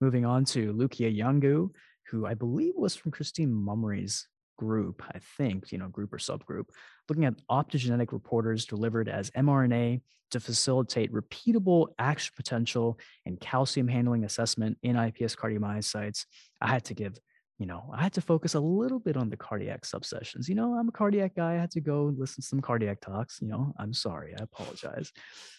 Moving 0.00 0.24
on 0.24 0.44
to 0.46 0.72
Loukia 0.72 1.16
Yiangou, 1.16 1.70
who 2.10 2.26
I 2.26 2.34
believe 2.34 2.74
was 2.76 2.96
from 2.96 3.12
Christine 3.12 3.52
Mummery's 3.52 4.28
group, 4.58 5.02
I 5.14 5.20
think, 5.36 5.70
you 5.72 5.78
know, 5.78 5.88
group 5.88 6.12
or 6.12 6.18
subgroup, 6.18 6.66
looking 7.08 7.24
at 7.24 7.34
optogenetic 7.50 8.12
reporters 8.12 8.66
delivered 8.66 9.08
as 9.08 9.30
mRNA 9.30 10.00
to 10.30 10.40
facilitate 10.40 11.12
repeatable 11.12 11.88
action 11.98 12.32
potential 12.36 12.98
and 13.24 13.40
calcium 13.40 13.88
handling 13.88 14.24
assessment 14.24 14.76
in 14.82 14.96
IPS 14.96 15.36
cardiomyocytes. 15.36 16.26
I 16.60 16.68
had 16.68 16.84
to 16.86 16.94
give, 16.94 17.18
you 17.58 17.66
know, 17.66 17.90
I 17.92 18.02
had 18.02 18.12
to 18.12 18.20
focus 18.20 18.54
a 18.54 18.60
little 18.60 19.00
bit 19.00 19.16
on 19.16 19.30
the 19.30 19.36
cardiac 19.36 19.82
subsessions. 19.82 20.48
You 20.48 20.54
know, 20.54 20.74
I'm 20.74 20.88
a 20.88 20.92
cardiac 20.92 21.34
guy. 21.34 21.54
I 21.54 21.58
had 21.58 21.72
to 21.72 21.80
go 21.80 22.14
listen 22.16 22.40
to 22.42 22.46
some 22.46 22.60
cardiac 22.60 23.00
talks. 23.00 23.40
You 23.42 23.48
know, 23.48 23.74
I'm 23.78 23.92
sorry. 23.92 24.34
I 24.38 24.44
apologize. 24.44 25.12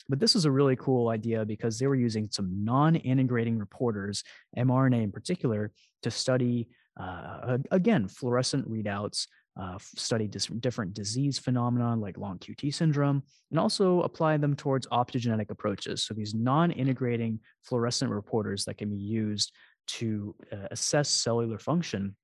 But 0.08 0.20
this 0.20 0.34
was 0.34 0.46
a 0.46 0.52
really 0.52 0.78
cool 0.78 1.10
idea 1.10 1.44
because 1.46 1.78
they 1.78 1.88
were 1.88 1.96
using 1.96 2.30
some 2.32 2.64
non 2.64 2.96
integrating 2.96 3.58
reporters, 3.58 4.24
mRNA 4.58 5.04
in 5.04 5.12
particular, 5.12 5.72
to 6.04 6.10
study 6.12 6.70
uh, 7.00 7.58
again, 7.72 8.08
fluorescent 8.08 8.70
readouts 8.70 9.28
uh, 9.60 9.78
study 9.80 10.28
dis- 10.28 10.48
different 10.48 10.94
disease 10.94 11.38
phenomena 11.38 11.96
like 11.96 12.18
long 12.18 12.38
QT 12.40 12.74
syndrome, 12.74 13.24
and 13.52 13.60
also 13.60 14.02
apply 14.04 14.38
them 14.38 14.56
towards 14.56 14.88
optogenetic 14.88 15.50
approaches. 15.50 16.04
So 16.04 16.14
these 16.14 16.34
non-integrating 16.34 17.40
fluorescent 17.64 18.12
reporters 18.12 18.64
that 18.66 18.78
can 18.78 18.90
be 18.90 18.98
used 18.98 19.52
to 19.98 20.36
uh, 20.52 20.68
assess 20.72 21.10
cellular 21.10 21.58
function 21.58 22.16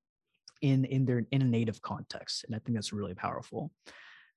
in 0.62 0.86
in 0.86 1.06
their 1.06 1.25
in 1.32 1.41
a 1.41 1.45
native 1.45 1.82
context, 1.82 2.45
and 2.45 2.56
I 2.56 2.60
think 2.60 2.75
that's 2.75 2.93
really 2.93 3.13
powerful. 3.13 3.71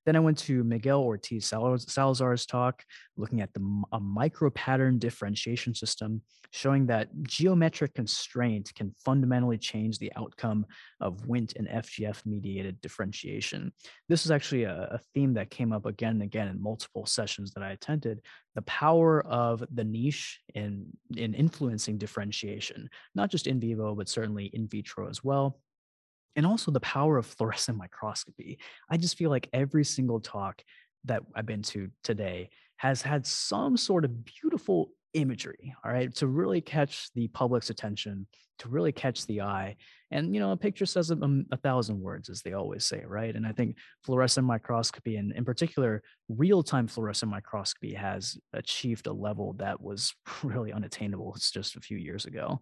Then 0.08 0.16
I 0.16 0.20
went 0.20 0.38
to 0.38 0.64
Miguel 0.64 1.02
Ortiz 1.02 1.52
Salazar's 1.52 2.46
talk, 2.46 2.82
looking 3.18 3.42
at 3.42 3.52
the 3.52 3.82
a 3.92 4.00
micro 4.00 4.48
pattern 4.48 4.98
differentiation 4.98 5.74
system, 5.74 6.22
showing 6.50 6.86
that 6.86 7.10
geometric 7.24 7.92
constraint 7.92 8.72
can 8.74 8.94
fundamentally 9.04 9.58
change 9.58 9.98
the 9.98 10.10
outcome 10.16 10.64
of 11.02 11.18
Wnt 11.26 11.56
and 11.56 11.68
FGF 11.68 12.24
mediated 12.24 12.80
differentiation. 12.80 13.70
This 14.08 14.24
is 14.24 14.30
actually 14.30 14.62
a, 14.62 14.88
a 14.92 14.98
theme 15.12 15.34
that 15.34 15.50
came 15.50 15.74
up 15.74 15.84
again 15.84 16.12
and 16.12 16.22
again 16.22 16.48
in 16.48 16.62
multiple 16.62 17.04
sessions 17.04 17.52
that 17.52 17.62
I 17.62 17.72
attended. 17.72 18.22
The 18.54 18.62
power 18.62 19.22
of 19.26 19.62
the 19.74 19.84
niche 19.84 20.40
in, 20.54 20.86
in 21.18 21.34
influencing 21.34 21.98
differentiation, 21.98 22.88
not 23.14 23.30
just 23.30 23.46
in 23.46 23.60
vivo, 23.60 23.94
but 23.94 24.08
certainly 24.08 24.46
in 24.54 24.68
vitro 24.68 25.10
as 25.10 25.22
well 25.22 25.60
and 26.38 26.46
also 26.46 26.70
the 26.70 26.78
power 26.80 27.18
of 27.18 27.26
fluorescent 27.26 27.76
microscopy. 27.76 28.60
I 28.88 28.96
just 28.96 29.18
feel 29.18 29.28
like 29.28 29.48
every 29.52 29.84
single 29.84 30.20
talk 30.20 30.62
that 31.04 31.24
I've 31.34 31.46
been 31.46 31.62
to 31.62 31.90
today 32.04 32.50
has 32.76 33.02
had 33.02 33.26
some 33.26 33.76
sort 33.76 34.04
of 34.04 34.24
beautiful 34.24 34.92
imagery, 35.14 35.74
all 35.84 35.90
right, 35.90 36.14
to 36.14 36.28
really 36.28 36.60
catch 36.60 37.10
the 37.14 37.26
public's 37.26 37.70
attention, 37.70 38.28
to 38.60 38.68
really 38.68 38.92
catch 38.92 39.26
the 39.26 39.40
eye. 39.40 39.74
And, 40.12 40.32
you 40.32 40.38
know, 40.40 40.52
a 40.52 40.56
picture 40.56 40.86
says 40.86 41.10
a, 41.10 41.14
um, 41.14 41.44
a, 41.50 41.56
thousand 41.56 42.00
words, 42.00 42.28
as 42.28 42.40
they 42.42 42.52
always 42.52 42.84
say, 42.84 43.02
right? 43.04 43.34
And 43.34 43.44
I 43.44 43.50
think 43.50 43.76
fluorescent 44.04 44.46
microscopy, 44.46 45.16
and 45.16 45.32
in 45.32 45.44
particular, 45.44 46.04
real 46.28 46.62
time 46.62 46.86
fluorescent 46.86 47.32
microscopy, 47.32 47.94
has 47.94 48.38
achieved 48.52 49.08
a 49.08 49.12
level 49.12 49.54
that 49.54 49.80
was 49.80 50.14
really 50.44 50.72
unattainable 50.72 51.36
just 51.50 51.74
a 51.74 51.80
few 51.80 51.98
years 51.98 52.26
ago. 52.26 52.60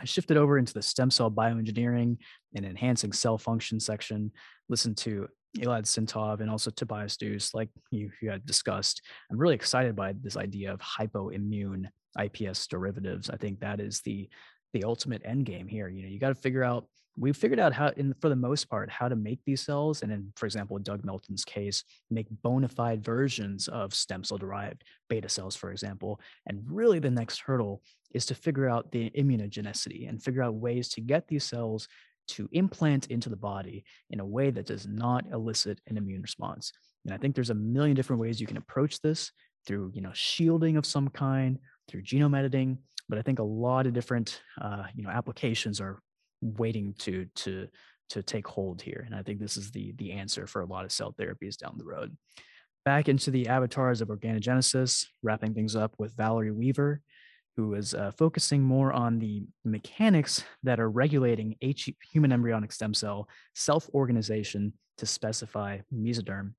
I 0.00 0.04
shifted 0.04 0.36
over 0.36 0.58
into 0.58 0.72
the 0.72 0.82
stem 0.82 1.10
cell 1.10 1.30
bioengineering 1.30 2.16
and 2.54 2.64
enhancing 2.64 3.12
cell 3.12 3.36
function 3.36 3.78
section, 3.78 4.32
listened 4.68 4.96
to 4.98 5.28
Elad 5.58 5.84
Sintov 5.84 6.40
and 6.40 6.50
also 6.50 6.70
Tobias 6.70 7.16
Deuse, 7.16 7.54
like 7.54 7.68
you, 7.90 8.10
you 8.22 8.30
had 8.30 8.46
discussed. 8.46 9.02
I'm 9.30 9.38
really 9.38 9.54
excited 9.54 9.94
by 9.96 10.14
this 10.20 10.36
idea 10.36 10.72
of 10.72 10.80
hypoimmune 10.80 11.86
IPS 12.18 12.66
derivatives. 12.68 13.30
I 13.30 13.36
think 13.36 13.60
that 13.60 13.80
is 13.80 14.00
the 14.00 14.28
the 14.72 14.84
ultimate 14.84 15.22
end 15.24 15.46
game 15.46 15.66
here. 15.66 15.88
You 15.88 16.02
know, 16.02 16.08
you 16.08 16.20
got 16.20 16.28
to 16.28 16.34
figure 16.34 16.64
out. 16.64 16.86
We've 17.16 17.36
figured 17.36 17.60
out 17.60 17.72
how, 17.72 17.88
in 17.96 18.14
for 18.20 18.28
the 18.28 18.36
most 18.36 18.70
part, 18.70 18.90
how 18.90 19.08
to 19.08 19.16
make 19.16 19.40
these 19.44 19.60
cells, 19.60 20.02
and 20.02 20.12
in, 20.12 20.32
for 20.36 20.46
example, 20.46 20.78
Doug 20.78 21.04
Melton's 21.04 21.44
case, 21.44 21.84
make 22.10 22.26
bona 22.42 22.68
fide 22.68 23.04
versions 23.04 23.68
of 23.68 23.94
stem 23.94 24.24
cell 24.24 24.38
derived 24.38 24.84
beta 25.08 25.28
cells, 25.28 25.56
for 25.56 25.70
example. 25.70 26.20
And 26.46 26.62
really, 26.66 26.98
the 26.98 27.10
next 27.10 27.40
hurdle 27.40 27.82
is 28.14 28.26
to 28.26 28.34
figure 28.34 28.68
out 28.68 28.90
the 28.92 29.10
immunogenicity 29.10 30.08
and 30.08 30.22
figure 30.22 30.42
out 30.42 30.54
ways 30.54 30.88
to 30.90 31.00
get 31.00 31.28
these 31.28 31.44
cells 31.44 31.88
to 32.28 32.48
implant 32.52 33.08
into 33.08 33.28
the 33.28 33.36
body 33.36 33.84
in 34.10 34.20
a 34.20 34.24
way 34.24 34.50
that 34.50 34.66
does 34.66 34.86
not 34.86 35.24
elicit 35.32 35.80
an 35.88 35.96
immune 35.96 36.22
response. 36.22 36.72
And 37.04 37.12
I 37.12 37.16
think 37.16 37.34
there's 37.34 37.50
a 37.50 37.54
million 37.54 37.96
different 37.96 38.20
ways 38.20 38.40
you 38.40 38.46
can 38.46 38.56
approach 38.56 39.00
this 39.00 39.32
through, 39.66 39.90
you 39.94 40.00
know, 40.00 40.12
shielding 40.14 40.76
of 40.76 40.86
some 40.86 41.08
kind, 41.08 41.58
through 41.88 42.02
genome 42.02 42.38
editing. 42.38 42.78
But 43.08 43.18
I 43.18 43.22
think 43.22 43.40
a 43.40 43.44
lot 43.44 43.86
of 43.86 43.92
different, 43.92 44.40
uh, 44.60 44.84
you 44.94 45.02
know, 45.02 45.10
applications 45.10 45.80
are 45.80 45.98
waiting 46.40 46.94
to 46.98 47.26
to 47.36 47.68
to 48.10 48.22
take 48.22 48.46
hold 48.46 48.82
here. 48.82 49.04
And 49.06 49.14
I 49.14 49.22
think 49.22 49.40
this 49.40 49.56
is 49.56 49.70
the 49.70 49.92
the 49.96 50.12
answer 50.12 50.46
for 50.46 50.62
a 50.62 50.66
lot 50.66 50.84
of 50.84 50.92
cell 50.92 51.14
therapies 51.18 51.56
down 51.56 51.76
the 51.78 51.84
road. 51.84 52.16
Back 52.84 53.08
into 53.08 53.30
the 53.30 53.48
avatars 53.48 54.00
of 54.00 54.08
organogenesis, 54.08 55.06
wrapping 55.22 55.54
things 55.54 55.76
up 55.76 55.94
with 55.98 56.16
Valerie 56.16 56.50
Weaver 56.50 57.02
who 57.60 57.74
is 57.74 57.94
uh, 57.94 58.10
focusing 58.16 58.62
more 58.62 58.92
on 58.92 59.18
the 59.18 59.42
mechanics 59.64 60.44
that 60.62 60.80
are 60.80 60.88
regulating 60.88 61.56
H- 61.60 61.94
human 62.10 62.32
embryonic 62.32 62.72
stem 62.72 62.94
cell 62.94 63.28
self 63.54 63.88
organization 63.92 64.72
to 64.98 65.06
specify 65.06 65.78
mesoderm. 65.94 66.54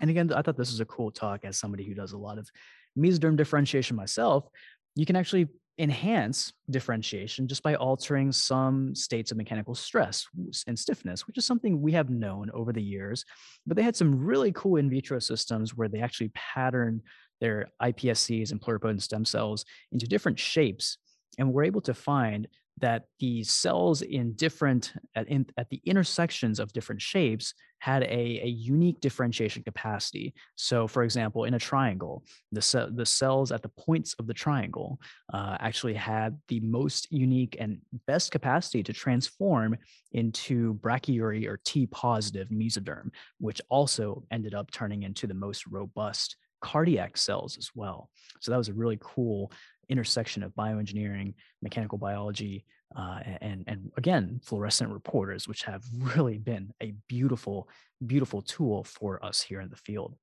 And 0.00 0.10
again, 0.10 0.32
I 0.32 0.42
thought 0.42 0.56
this 0.56 0.70
was 0.70 0.80
a 0.80 0.84
cool 0.84 1.10
talk 1.10 1.44
as 1.44 1.58
somebody 1.58 1.84
who 1.84 1.94
does 1.94 2.12
a 2.12 2.18
lot 2.18 2.38
of 2.38 2.48
mesoderm 2.96 3.36
differentiation 3.36 3.96
myself. 3.96 4.48
You 4.94 5.06
can 5.06 5.16
actually 5.16 5.48
enhance 5.78 6.52
differentiation 6.70 7.46
just 7.46 7.62
by 7.62 7.74
altering 7.76 8.32
some 8.32 8.94
states 8.94 9.30
of 9.30 9.36
mechanical 9.36 9.74
stress 9.74 10.26
and 10.66 10.78
stiffness, 10.78 11.26
which 11.26 11.38
is 11.38 11.46
something 11.46 11.80
we 11.80 11.92
have 11.92 12.10
known 12.10 12.50
over 12.52 12.72
the 12.72 12.82
years. 12.82 13.24
But 13.66 13.76
they 13.76 13.82
had 13.82 13.96
some 13.96 14.18
really 14.18 14.52
cool 14.52 14.76
in 14.76 14.90
vitro 14.90 15.20
systems 15.20 15.76
where 15.76 15.88
they 15.88 16.00
actually 16.00 16.30
pattern 16.34 17.02
their 17.40 17.68
iPSCs 17.80 18.50
and 18.50 18.60
pluripotent 18.60 19.02
stem 19.02 19.24
cells 19.24 19.64
into 19.92 20.08
different 20.08 20.38
shapes. 20.38 20.98
And 21.38 21.52
we're 21.52 21.64
able 21.64 21.82
to 21.82 21.94
find 21.94 22.48
that 22.80 23.04
the 23.18 23.42
cells 23.44 24.02
in 24.02 24.32
different 24.34 24.92
at, 25.14 25.28
in, 25.28 25.46
at 25.56 25.68
the 25.70 25.80
intersections 25.84 26.58
of 26.60 26.72
different 26.72 27.00
shapes 27.00 27.54
had 27.80 28.02
a, 28.02 28.40
a 28.42 28.48
unique 28.48 29.00
differentiation 29.00 29.62
capacity. 29.62 30.34
So, 30.56 30.88
for 30.88 31.04
example, 31.04 31.44
in 31.44 31.54
a 31.54 31.58
triangle, 31.58 32.24
the, 32.50 32.62
ce- 32.62 32.90
the 32.92 33.06
cells 33.06 33.52
at 33.52 33.62
the 33.62 33.68
points 33.68 34.14
of 34.18 34.26
the 34.26 34.34
triangle 34.34 34.98
uh, 35.32 35.56
actually 35.60 35.94
had 35.94 36.38
the 36.48 36.60
most 36.60 37.10
unique 37.12 37.56
and 37.60 37.80
best 38.06 38.32
capacity 38.32 38.82
to 38.82 38.92
transform 38.92 39.76
into 40.12 40.74
brachyury 40.74 41.46
or 41.46 41.60
T 41.64 41.86
positive 41.86 42.48
mesoderm, 42.48 43.10
which 43.38 43.60
also 43.68 44.24
ended 44.30 44.54
up 44.54 44.70
turning 44.70 45.04
into 45.04 45.26
the 45.26 45.34
most 45.34 45.66
robust 45.66 46.36
cardiac 46.60 47.16
cells 47.16 47.56
as 47.56 47.70
well. 47.74 48.10
So 48.40 48.50
that 48.50 48.58
was 48.58 48.68
a 48.68 48.74
really 48.74 48.98
cool 49.00 49.52
intersection 49.88 50.42
of 50.42 50.54
bioengineering, 50.54 51.34
mechanical 51.62 51.98
biology, 51.98 52.64
uh, 52.96 53.20
and 53.40 53.64
and 53.66 53.90
again 53.96 54.40
fluorescent 54.42 54.90
reporters, 54.90 55.46
which 55.46 55.62
have 55.64 55.84
really 56.16 56.38
been 56.38 56.72
a 56.82 56.94
beautiful, 57.08 57.68
beautiful 58.06 58.42
tool 58.42 58.84
for 58.84 59.24
us 59.24 59.40
here 59.40 59.60
in 59.60 59.68
the 59.68 59.76
field. 59.76 60.16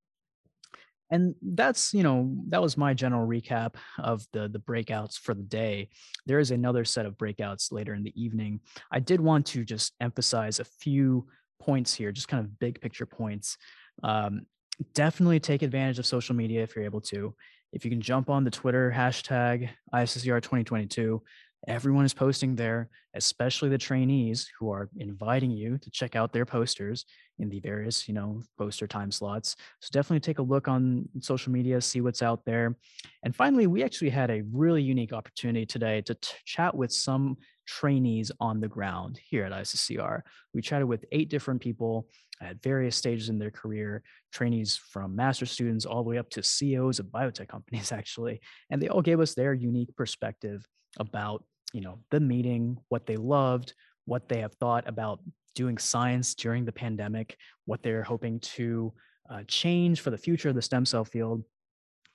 And 1.11 1.35
that's 1.41 1.93
you 1.93 2.01
know 2.01 2.35
that 2.49 2.61
was 2.61 2.77
my 2.77 2.93
general 2.93 3.27
recap 3.27 3.75
of 3.99 4.25
the 4.33 4.47
the 4.47 4.59
breakouts 4.59 5.19
for 5.19 5.33
the 5.33 5.43
day. 5.43 5.89
There 6.25 6.39
is 6.39 6.51
another 6.51 6.83
set 6.83 7.05
of 7.05 7.17
breakouts 7.17 7.71
later 7.71 7.93
in 7.93 8.03
the 8.03 8.19
evening. 8.21 8.61
I 8.91 8.99
did 8.99 9.21
want 9.21 9.45
to 9.47 9.63
just 9.63 9.93
emphasize 10.01 10.59
a 10.59 10.65
few 10.65 11.27
points 11.59 11.93
here, 11.93 12.11
just 12.11 12.27
kind 12.27 12.43
of 12.43 12.59
big 12.59 12.81
picture 12.81 13.05
points. 13.05 13.57
Um, 14.03 14.47
definitely 14.93 15.39
take 15.39 15.61
advantage 15.61 15.99
of 15.99 16.05
social 16.05 16.35
media 16.35 16.63
if 16.63 16.75
you're 16.75 16.85
able 16.85 17.01
to. 17.01 17.33
If 17.73 17.83
you 17.83 17.91
can 17.91 18.01
jump 18.01 18.29
on 18.29 18.43
the 18.43 18.51
Twitter 18.51 18.93
hashtag 18.95 19.69
ISSCR 19.93 20.41
2022, 20.41 21.21
everyone 21.67 22.05
is 22.05 22.13
posting 22.13 22.55
there, 22.55 22.89
especially 23.15 23.69
the 23.69 23.77
trainees 23.77 24.49
who 24.59 24.71
are 24.71 24.89
inviting 24.97 25.51
you 25.51 25.77
to 25.79 25.89
check 25.89 26.15
out 26.15 26.31
their 26.31 26.45
posters 26.45 27.05
in 27.39 27.49
the 27.49 27.59
various, 27.59 28.07
you 28.07 28.13
know, 28.13 28.41
poster 28.57 28.87
time 28.87 29.11
slots. 29.11 29.55
So 29.81 29.89
definitely 29.91 30.21
take 30.21 30.39
a 30.39 30.43
look 30.43 30.67
on 30.67 31.09
social 31.19 31.51
media, 31.51 31.81
see 31.81 32.01
what's 32.01 32.21
out 32.21 32.45
there. 32.45 32.75
And 33.23 33.35
finally, 33.35 33.67
we 33.67 33.83
actually 33.83 34.11
had 34.11 34.29
a 34.29 34.43
really 34.51 34.81
unique 34.81 35.13
opportunity 35.13 35.65
today 35.65 36.01
to 36.03 36.13
t- 36.15 36.33
chat 36.45 36.75
with 36.75 36.91
some 36.91 37.37
trainees 37.65 38.31
on 38.39 38.59
the 38.59 38.67
ground 38.67 39.19
here 39.27 39.45
at 39.45 39.51
ISSCR. 39.51 40.21
We 40.53 40.61
chatted 40.61 40.87
with 40.87 41.05
eight 41.11 41.29
different 41.29 41.61
people 41.61 42.07
at 42.41 42.61
various 42.61 42.95
stages 42.95 43.29
in 43.29 43.39
their 43.39 43.51
career, 43.51 44.03
trainees 44.31 44.75
from 44.75 45.15
master 45.15 45.45
students 45.45 45.85
all 45.85 46.03
the 46.03 46.09
way 46.09 46.17
up 46.17 46.29
to 46.31 46.43
CEOs 46.43 46.99
of 46.99 47.07
biotech 47.07 47.47
companies, 47.47 47.91
actually. 47.91 48.41
And 48.69 48.81
they 48.81 48.87
all 48.87 49.01
gave 49.01 49.19
us 49.19 49.33
their 49.33 49.53
unique 49.53 49.95
perspective 49.95 50.65
about, 50.99 51.43
you 51.73 51.81
know, 51.81 51.99
the 52.11 52.19
meeting, 52.19 52.77
what 52.89 53.05
they 53.05 53.17
loved, 53.17 53.73
what 54.05 54.29
they 54.29 54.41
have 54.41 54.53
thought 54.55 54.87
about 54.87 55.19
doing 55.55 55.77
science 55.77 56.35
during 56.35 56.65
the 56.65 56.71
pandemic, 56.71 57.37
what 57.65 57.81
they're 57.81 58.03
hoping 58.03 58.39
to 58.41 58.93
uh, 59.29 59.41
change 59.47 60.01
for 60.01 60.11
the 60.11 60.17
future 60.17 60.49
of 60.49 60.55
the 60.55 60.61
stem 60.61 60.85
cell 60.85 61.05
field. 61.05 61.43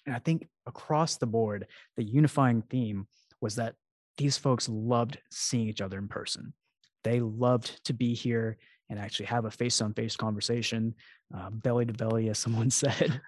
And 0.06 0.14
I 0.14 0.18
think 0.18 0.46
across 0.66 1.16
the 1.16 1.26
board, 1.26 1.66
the 1.96 2.04
unifying 2.04 2.62
theme 2.62 3.06
was 3.40 3.56
that 3.56 3.74
these 4.20 4.37
folks 4.37 4.68
loved 4.68 5.18
seeing 5.30 5.66
each 5.66 5.80
other 5.80 5.96
in 5.96 6.06
person. 6.06 6.52
They 7.04 7.20
loved 7.20 7.83
to 7.87 7.94
be 7.94 8.12
here 8.12 8.59
and 8.90 8.98
actually 8.98 9.26
have 9.26 9.46
a 9.46 9.50
face 9.50 9.80
on 9.80 9.94
face 9.94 10.14
conversation, 10.14 10.94
uh, 11.35 11.48
belly 11.48 11.87
to 11.87 11.94
belly, 11.94 12.28
as 12.28 12.38
someone 12.44 12.68
said, 12.68 13.18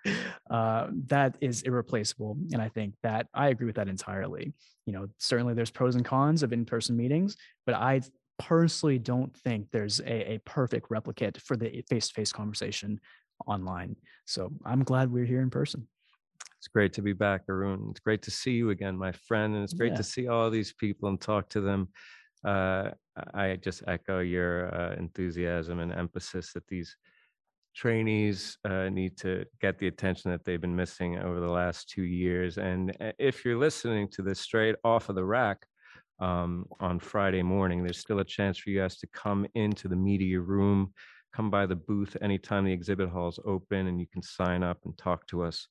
uh, 0.51 0.89
that 1.07 1.35
is 1.41 1.63
irreplaceable. 1.63 2.37
And 2.53 2.61
I 2.61 2.69
think 2.69 2.95
that 3.03 3.27
I 3.33 3.49
agree 3.49 3.67
with 3.67 3.77
that 3.77 3.89
entirely. 3.89 4.53
You 4.85 4.93
know, 4.93 5.09
certainly 5.17 5.55
there's 5.55 5.71
pros 5.71 5.95
and 5.95 6.05
cons 6.05 6.43
of 6.43 6.53
in 6.53 6.67
person 6.67 6.95
meetings, 6.95 7.39
but 7.65 7.75
I 7.75 8.03
personally 8.39 8.99
don't 8.99 9.35
think 9.35 9.69
there's 9.71 10.01
a, 10.01 10.35
a 10.35 10.39
perfect 10.45 10.91
replicate 10.91 11.41
for 11.41 11.57
the 11.57 11.83
face 11.89 12.09
to 12.09 12.15
face 12.15 12.33
conversation 12.33 13.01
online. 13.47 13.97
So 14.27 14.53
I'm 14.67 14.85
glad 14.85 15.11
we're 15.11 15.25
here 15.25 15.41
in 15.41 15.49
person. 15.49 15.89
It's 16.63 16.69
great 16.69 16.93
to 16.95 17.03
be 17.03 17.13
back, 17.13 17.43
Arun. 17.49 17.89
It's 17.91 18.01
great 18.01 18.23
to 18.23 18.31
see 18.31 18.53
you 18.53 18.71
again, 18.71 18.97
my 18.97 19.13
friend. 19.13 19.55
And 19.55 19.65
it's 19.65 19.75
great 19.75 19.93
yeah. 19.93 19.99
to 19.99 20.05
see 20.05 20.29
all 20.29 20.49
these 20.49 20.73
people 20.73 21.09
and 21.09 21.21
talk 21.21 21.49
to 21.51 21.61
them 21.61 21.89
uh, 22.45 22.91
I 23.35 23.57
just 23.57 23.83
echo 23.87 24.21
your 24.21 24.75
uh, 24.75 24.95
enthusiasm 24.97 25.81
and 25.81 25.93
emphasis 25.93 26.53
that 26.55 26.67
these 26.67 26.97
trainees 27.75 28.59
uh, 28.65 28.89
need 28.89 29.17
to 29.19 29.45
get 29.61 29.79
the 29.79 29.87
attention 29.87 30.31
that 30.31 30.45
they've 30.45 30.61
been 30.61 30.77
missing 30.77 31.19
over 31.19 31.41
the 31.41 31.51
last 31.51 31.89
two 31.89 32.03
years. 32.03 32.59
And 32.59 32.95
uh, 33.01 33.13
if 33.19 33.45
you're 33.45 33.59
listening 33.59 34.09
to 34.13 34.23
this 34.23 34.41
straight 34.41 34.77
off 34.85 35.09
of 35.09 35.15
the 35.15 35.25
rack 35.25 35.65
um, 36.19 36.67
on 36.81 36.99
Friday 36.99 37.43
morning, 37.43 37.83
there's 37.83 37.99
still 37.99 38.21
a 38.21 38.25
chance 38.25 38.59
for 38.59 38.71
you 38.71 38.81
guys 38.81 38.99
to 38.99 39.07
come 39.09 39.47
into 39.55 39.89
the 39.89 39.97
media 39.97 40.41
room, 40.41 40.93
come 41.33 41.51
by 41.51 41.67
the 41.67 41.77
booth 41.77 42.17
anytime 42.21 42.65
the 42.65 42.73
exhibit 42.73 43.09
hall 43.09 43.29
is 43.29 43.39
open, 43.45 43.87
and 43.87 44.01
you 44.01 44.07
can 44.13 44.23
sign 44.23 44.63
up 44.63 44.79
and 44.85 44.97
talk 44.99 45.27
to 45.29 45.43
us 45.43 45.69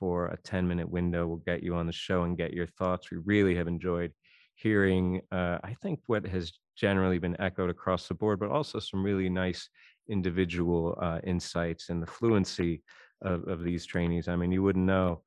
for 0.00 0.26
a 0.28 0.38
10 0.38 0.66
minute 0.66 0.90
window. 0.90 1.26
We'll 1.26 1.44
get 1.46 1.62
you 1.62 1.76
on 1.76 1.86
the 1.86 1.92
show 1.92 2.22
and 2.22 2.36
get 2.36 2.54
your 2.54 2.66
thoughts. 2.66 3.10
We 3.10 3.18
really 3.18 3.54
have 3.54 3.68
enjoyed 3.68 4.12
hearing, 4.54 5.20
uh, 5.30 5.58
I 5.62 5.76
think, 5.82 6.00
what 6.06 6.26
has 6.26 6.52
generally 6.76 7.18
been 7.18 7.40
echoed 7.40 7.70
across 7.70 8.08
the 8.08 8.14
board, 8.14 8.40
but 8.40 8.50
also 8.50 8.80
some 8.80 9.04
really 9.04 9.28
nice 9.28 9.68
individual 10.08 10.98
uh, 11.00 11.20
insights 11.24 11.90
and 11.90 12.02
the 12.02 12.06
fluency 12.06 12.82
of, 13.22 13.46
of 13.46 13.62
these 13.62 13.84
trainees. 13.86 14.26
I 14.26 14.36
mean, 14.36 14.50
you 14.50 14.62
wouldn't 14.62 14.86
know 14.86 15.22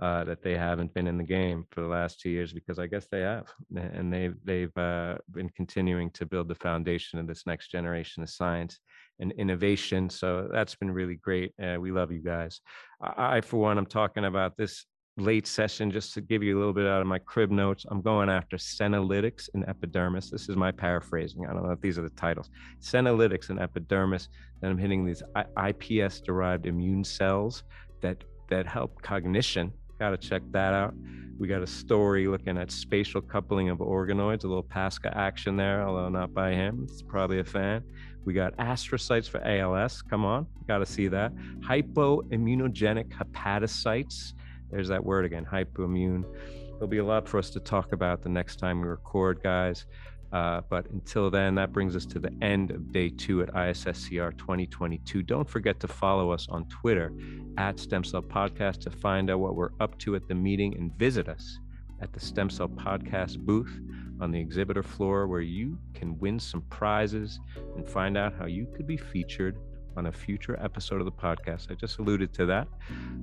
uh, 0.00 0.24
that 0.24 0.42
they 0.42 0.56
haven't 0.56 0.94
been 0.94 1.06
in 1.06 1.18
the 1.18 1.24
game 1.24 1.64
for 1.70 1.80
the 1.80 1.86
last 1.86 2.20
two 2.20 2.30
years 2.30 2.52
because 2.52 2.78
I 2.78 2.86
guess 2.86 3.06
they 3.10 3.20
have, 3.20 3.48
and 3.74 4.12
they've 4.12 4.36
they've 4.44 4.76
uh, 4.76 5.16
been 5.32 5.48
continuing 5.50 6.10
to 6.10 6.26
build 6.26 6.48
the 6.48 6.54
foundation 6.54 7.18
of 7.18 7.26
this 7.26 7.46
next 7.46 7.68
generation 7.70 8.22
of 8.22 8.30
science 8.30 8.78
and 9.18 9.32
innovation. 9.32 10.08
So 10.08 10.48
that's 10.52 10.76
been 10.76 10.90
really 10.90 11.16
great. 11.16 11.52
Uh, 11.60 11.80
we 11.80 11.90
love 11.90 12.12
you 12.12 12.20
guys. 12.20 12.60
I, 13.00 13.40
for 13.40 13.58
one, 13.58 13.76
I'm 13.76 13.86
talking 13.86 14.26
about 14.26 14.56
this 14.56 14.86
late 15.16 15.48
session 15.48 15.90
just 15.90 16.14
to 16.14 16.20
give 16.20 16.44
you 16.44 16.56
a 16.56 16.60
little 16.60 16.72
bit 16.72 16.86
out 16.86 17.00
of 17.00 17.06
my 17.06 17.18
crib 17.18 17.50
notes. 17.50 17.84
I'm 17.90 18.00
going 18.00 18.28
after 18.28 18.56
senolytics 18.56 19.48
and 19.54 19.68
epidermis. 19.68 20.30
This 20.30 20.48
is 20.48 20.56
my 20.56 20.70
paraphrasing. 20.70 21.44
I 21.46 21.52
don't 21.52 21.64
know 21.64 21.72
if 21.72 21.80
these 21.80 21.98
are 21.98 22.02
the 22.02 22.10
titles. 22.10 22.50
Senolytics 22.80 23.50
and 23.50 23.58
epidermis. 23.58 24.28
Then 24.60 24.70
I'm 24.70 24.78
hitting 24.78 25.04
these 25.04 25.22
iPS 25.56 26.22
derived 26.22 26.66
immune 26.66 27.02
cells 27.04 27.64
that 28.00 28.22
that 28.48 28.66
help 28.66 29.02
cognition 29.02 29.72
Got 29.98 30.10
to 30.10 30.16
check 30.16 30.42
that 30.52 30.74
out. 30.74 30.94
We 31.38 31.46
got 31.46 31.62
a 31.62 31.66
story 31.66 32.26
looking 32.26 32.58
at 32.58 32.70
spatial 32.70 33.20
coupling 33.20 33.68
of 33.68 33.78
organoids, 33.78 34.44
a 34.44 34.48
little 34.48 34.62
Pasca 34.62 35.14
action 35.16 35.56
there, 35.56 35.86
although 35.86 36.08
not 36.08 36.34
by 36.34 36.50
him. 36.50 36.86
It's 36.88 37.02
probably 37.02 37.38
a 37.38 37.44
fan. 37.44 37.84
We 38.24 38.34
got 38.34 38.56
astrocytes 38.56 39.28
for 39.28 39.40
ALS. 39.44 40.02
Come 40.02 40.24
on, 40.24 40.46
got 40.66 40.78
to 40.78 40.86
see 40.86 41.08
that. 41.08 41.32
Hypoimmunogenic 41.60 43.08
hepatocytes. 43.08 44.32
There's 44.70 44.88
that 44.88 45.04
word 45.04 45.24
again, 45.24 45.46
hypoimmune. 45.50 46.24
There'll 46.72 46.88
be 46.88 46.98
a 46.98 47.04
lot 47.04 47.28
for 47.28 47.38
us 47.38 47.50
to 47.50 47.60
talk 47.60 47.92
about 47.92 48.22
the 48.22 48.28
next 48.28 48.56
time 48.56 48.80
we 48.80 48.88
record, 48.88 49.42
guys. 49.42 49.86
Uh, 50.32 50.60
but 50.68 50.88
until 50.90 51.30
then, 51.30 51.54
that 51.54 51.72
brings 51.72 51.96
us 51.96 52.04
to 52.06 52.18
the 52.18 52.30
end 52.42 52.70
of 52.70 52.92
day 52.92 53.08
two 53.08 53.42
at 53.42 53.48
ISSCR 53.54 54.36
2022. 54.36 55.22
Don't 55.22 55.48
forget 55.48 55.80
to 55.80 55.88
follow 55.88 56.30
us 56.30 56.46
on 56.50 56.66
Twitter 56.68 57.12
at 57.56 57.78
Stem 57.78 58.04
Cell 58.04 58.22
Podcast 58.22 58.80
to 58.80 58.90
find 58.90 59.30
out 59.30 59.38
what 59.40 59.54
we're 59.54 59.70
up 59.80 59.98
to 60.00 60.16
at 60.16 60.28
the 60.28 60.34
meeting 60.34 60.74
and 60.76 60.92
visit 60.98 61.28
us 61.28 61.58
at 62.00 62.12
the 62.12 62.20
Stem 62.20 62.50
Cell 62.50 62.68
Podcast 62.68 63.38
booth 63.38 63.80
on 64.20 64.30
the 64.30 64.40
exhibitor 64.40 64.82
floor 64.82 65.26
where 65.26 65.40
you 65.40 65.78
can 65.94 66.18
win 66.18 66.38
some 66.38 66.62
prizes 66.62 67.40
and 67.76 67.88
find 67.88 68.16
out 68.16 68.34
how 68.38 68.46
you 68.46 68.66
could 68.76 68.86
be 68.86 68.96
featured 68.96 69.56
on 69.96 70.06
a 70.06 70.12
future 70.12 70.58
episode 70.62 71.00
of 71.00 71.06
the 71.06 71.12
podcast. 71.12 71.70
I 71.70 71.74
just 71.74 71.98
alluded 71.98 72.32
to 72.34 72.46
that. 72.46 72.68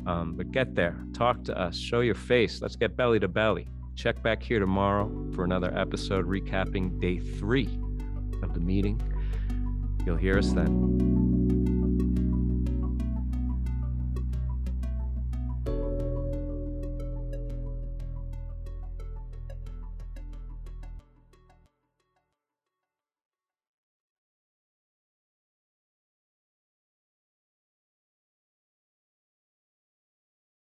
Um, 0.05 0.33
but 0.35 0.51
get 0.51 0.75
there, 0.75 0.97
talk 1.13 1.43
to 1.45 1.57
us, 1.57 1.77
show 1.77 2.01
your 2.01 2.15
face. 2.15 2.61
Let's 2.61 2.75
get 2.75 2.97
belly 2.97 3.19
to 3.19 3.27
belly. 3.27 3.67
Check 3.95 4.21
back 4.21 4.43
here 4.43 4.59
tomorrow 4.59 5.09
for 5.33 5.45
another 5.45 5.75
episode 5.75 6.27
recapping 6.27 6.99
day 6.99 7.17
three 7.17 7.79
of 8.43 8.53
the 8.53 8.59
meeting. 8.59 9.01
You'll 10.05 10.17
hear 10.17 10.37
us 10.37 10.51
then. 10.51 11.44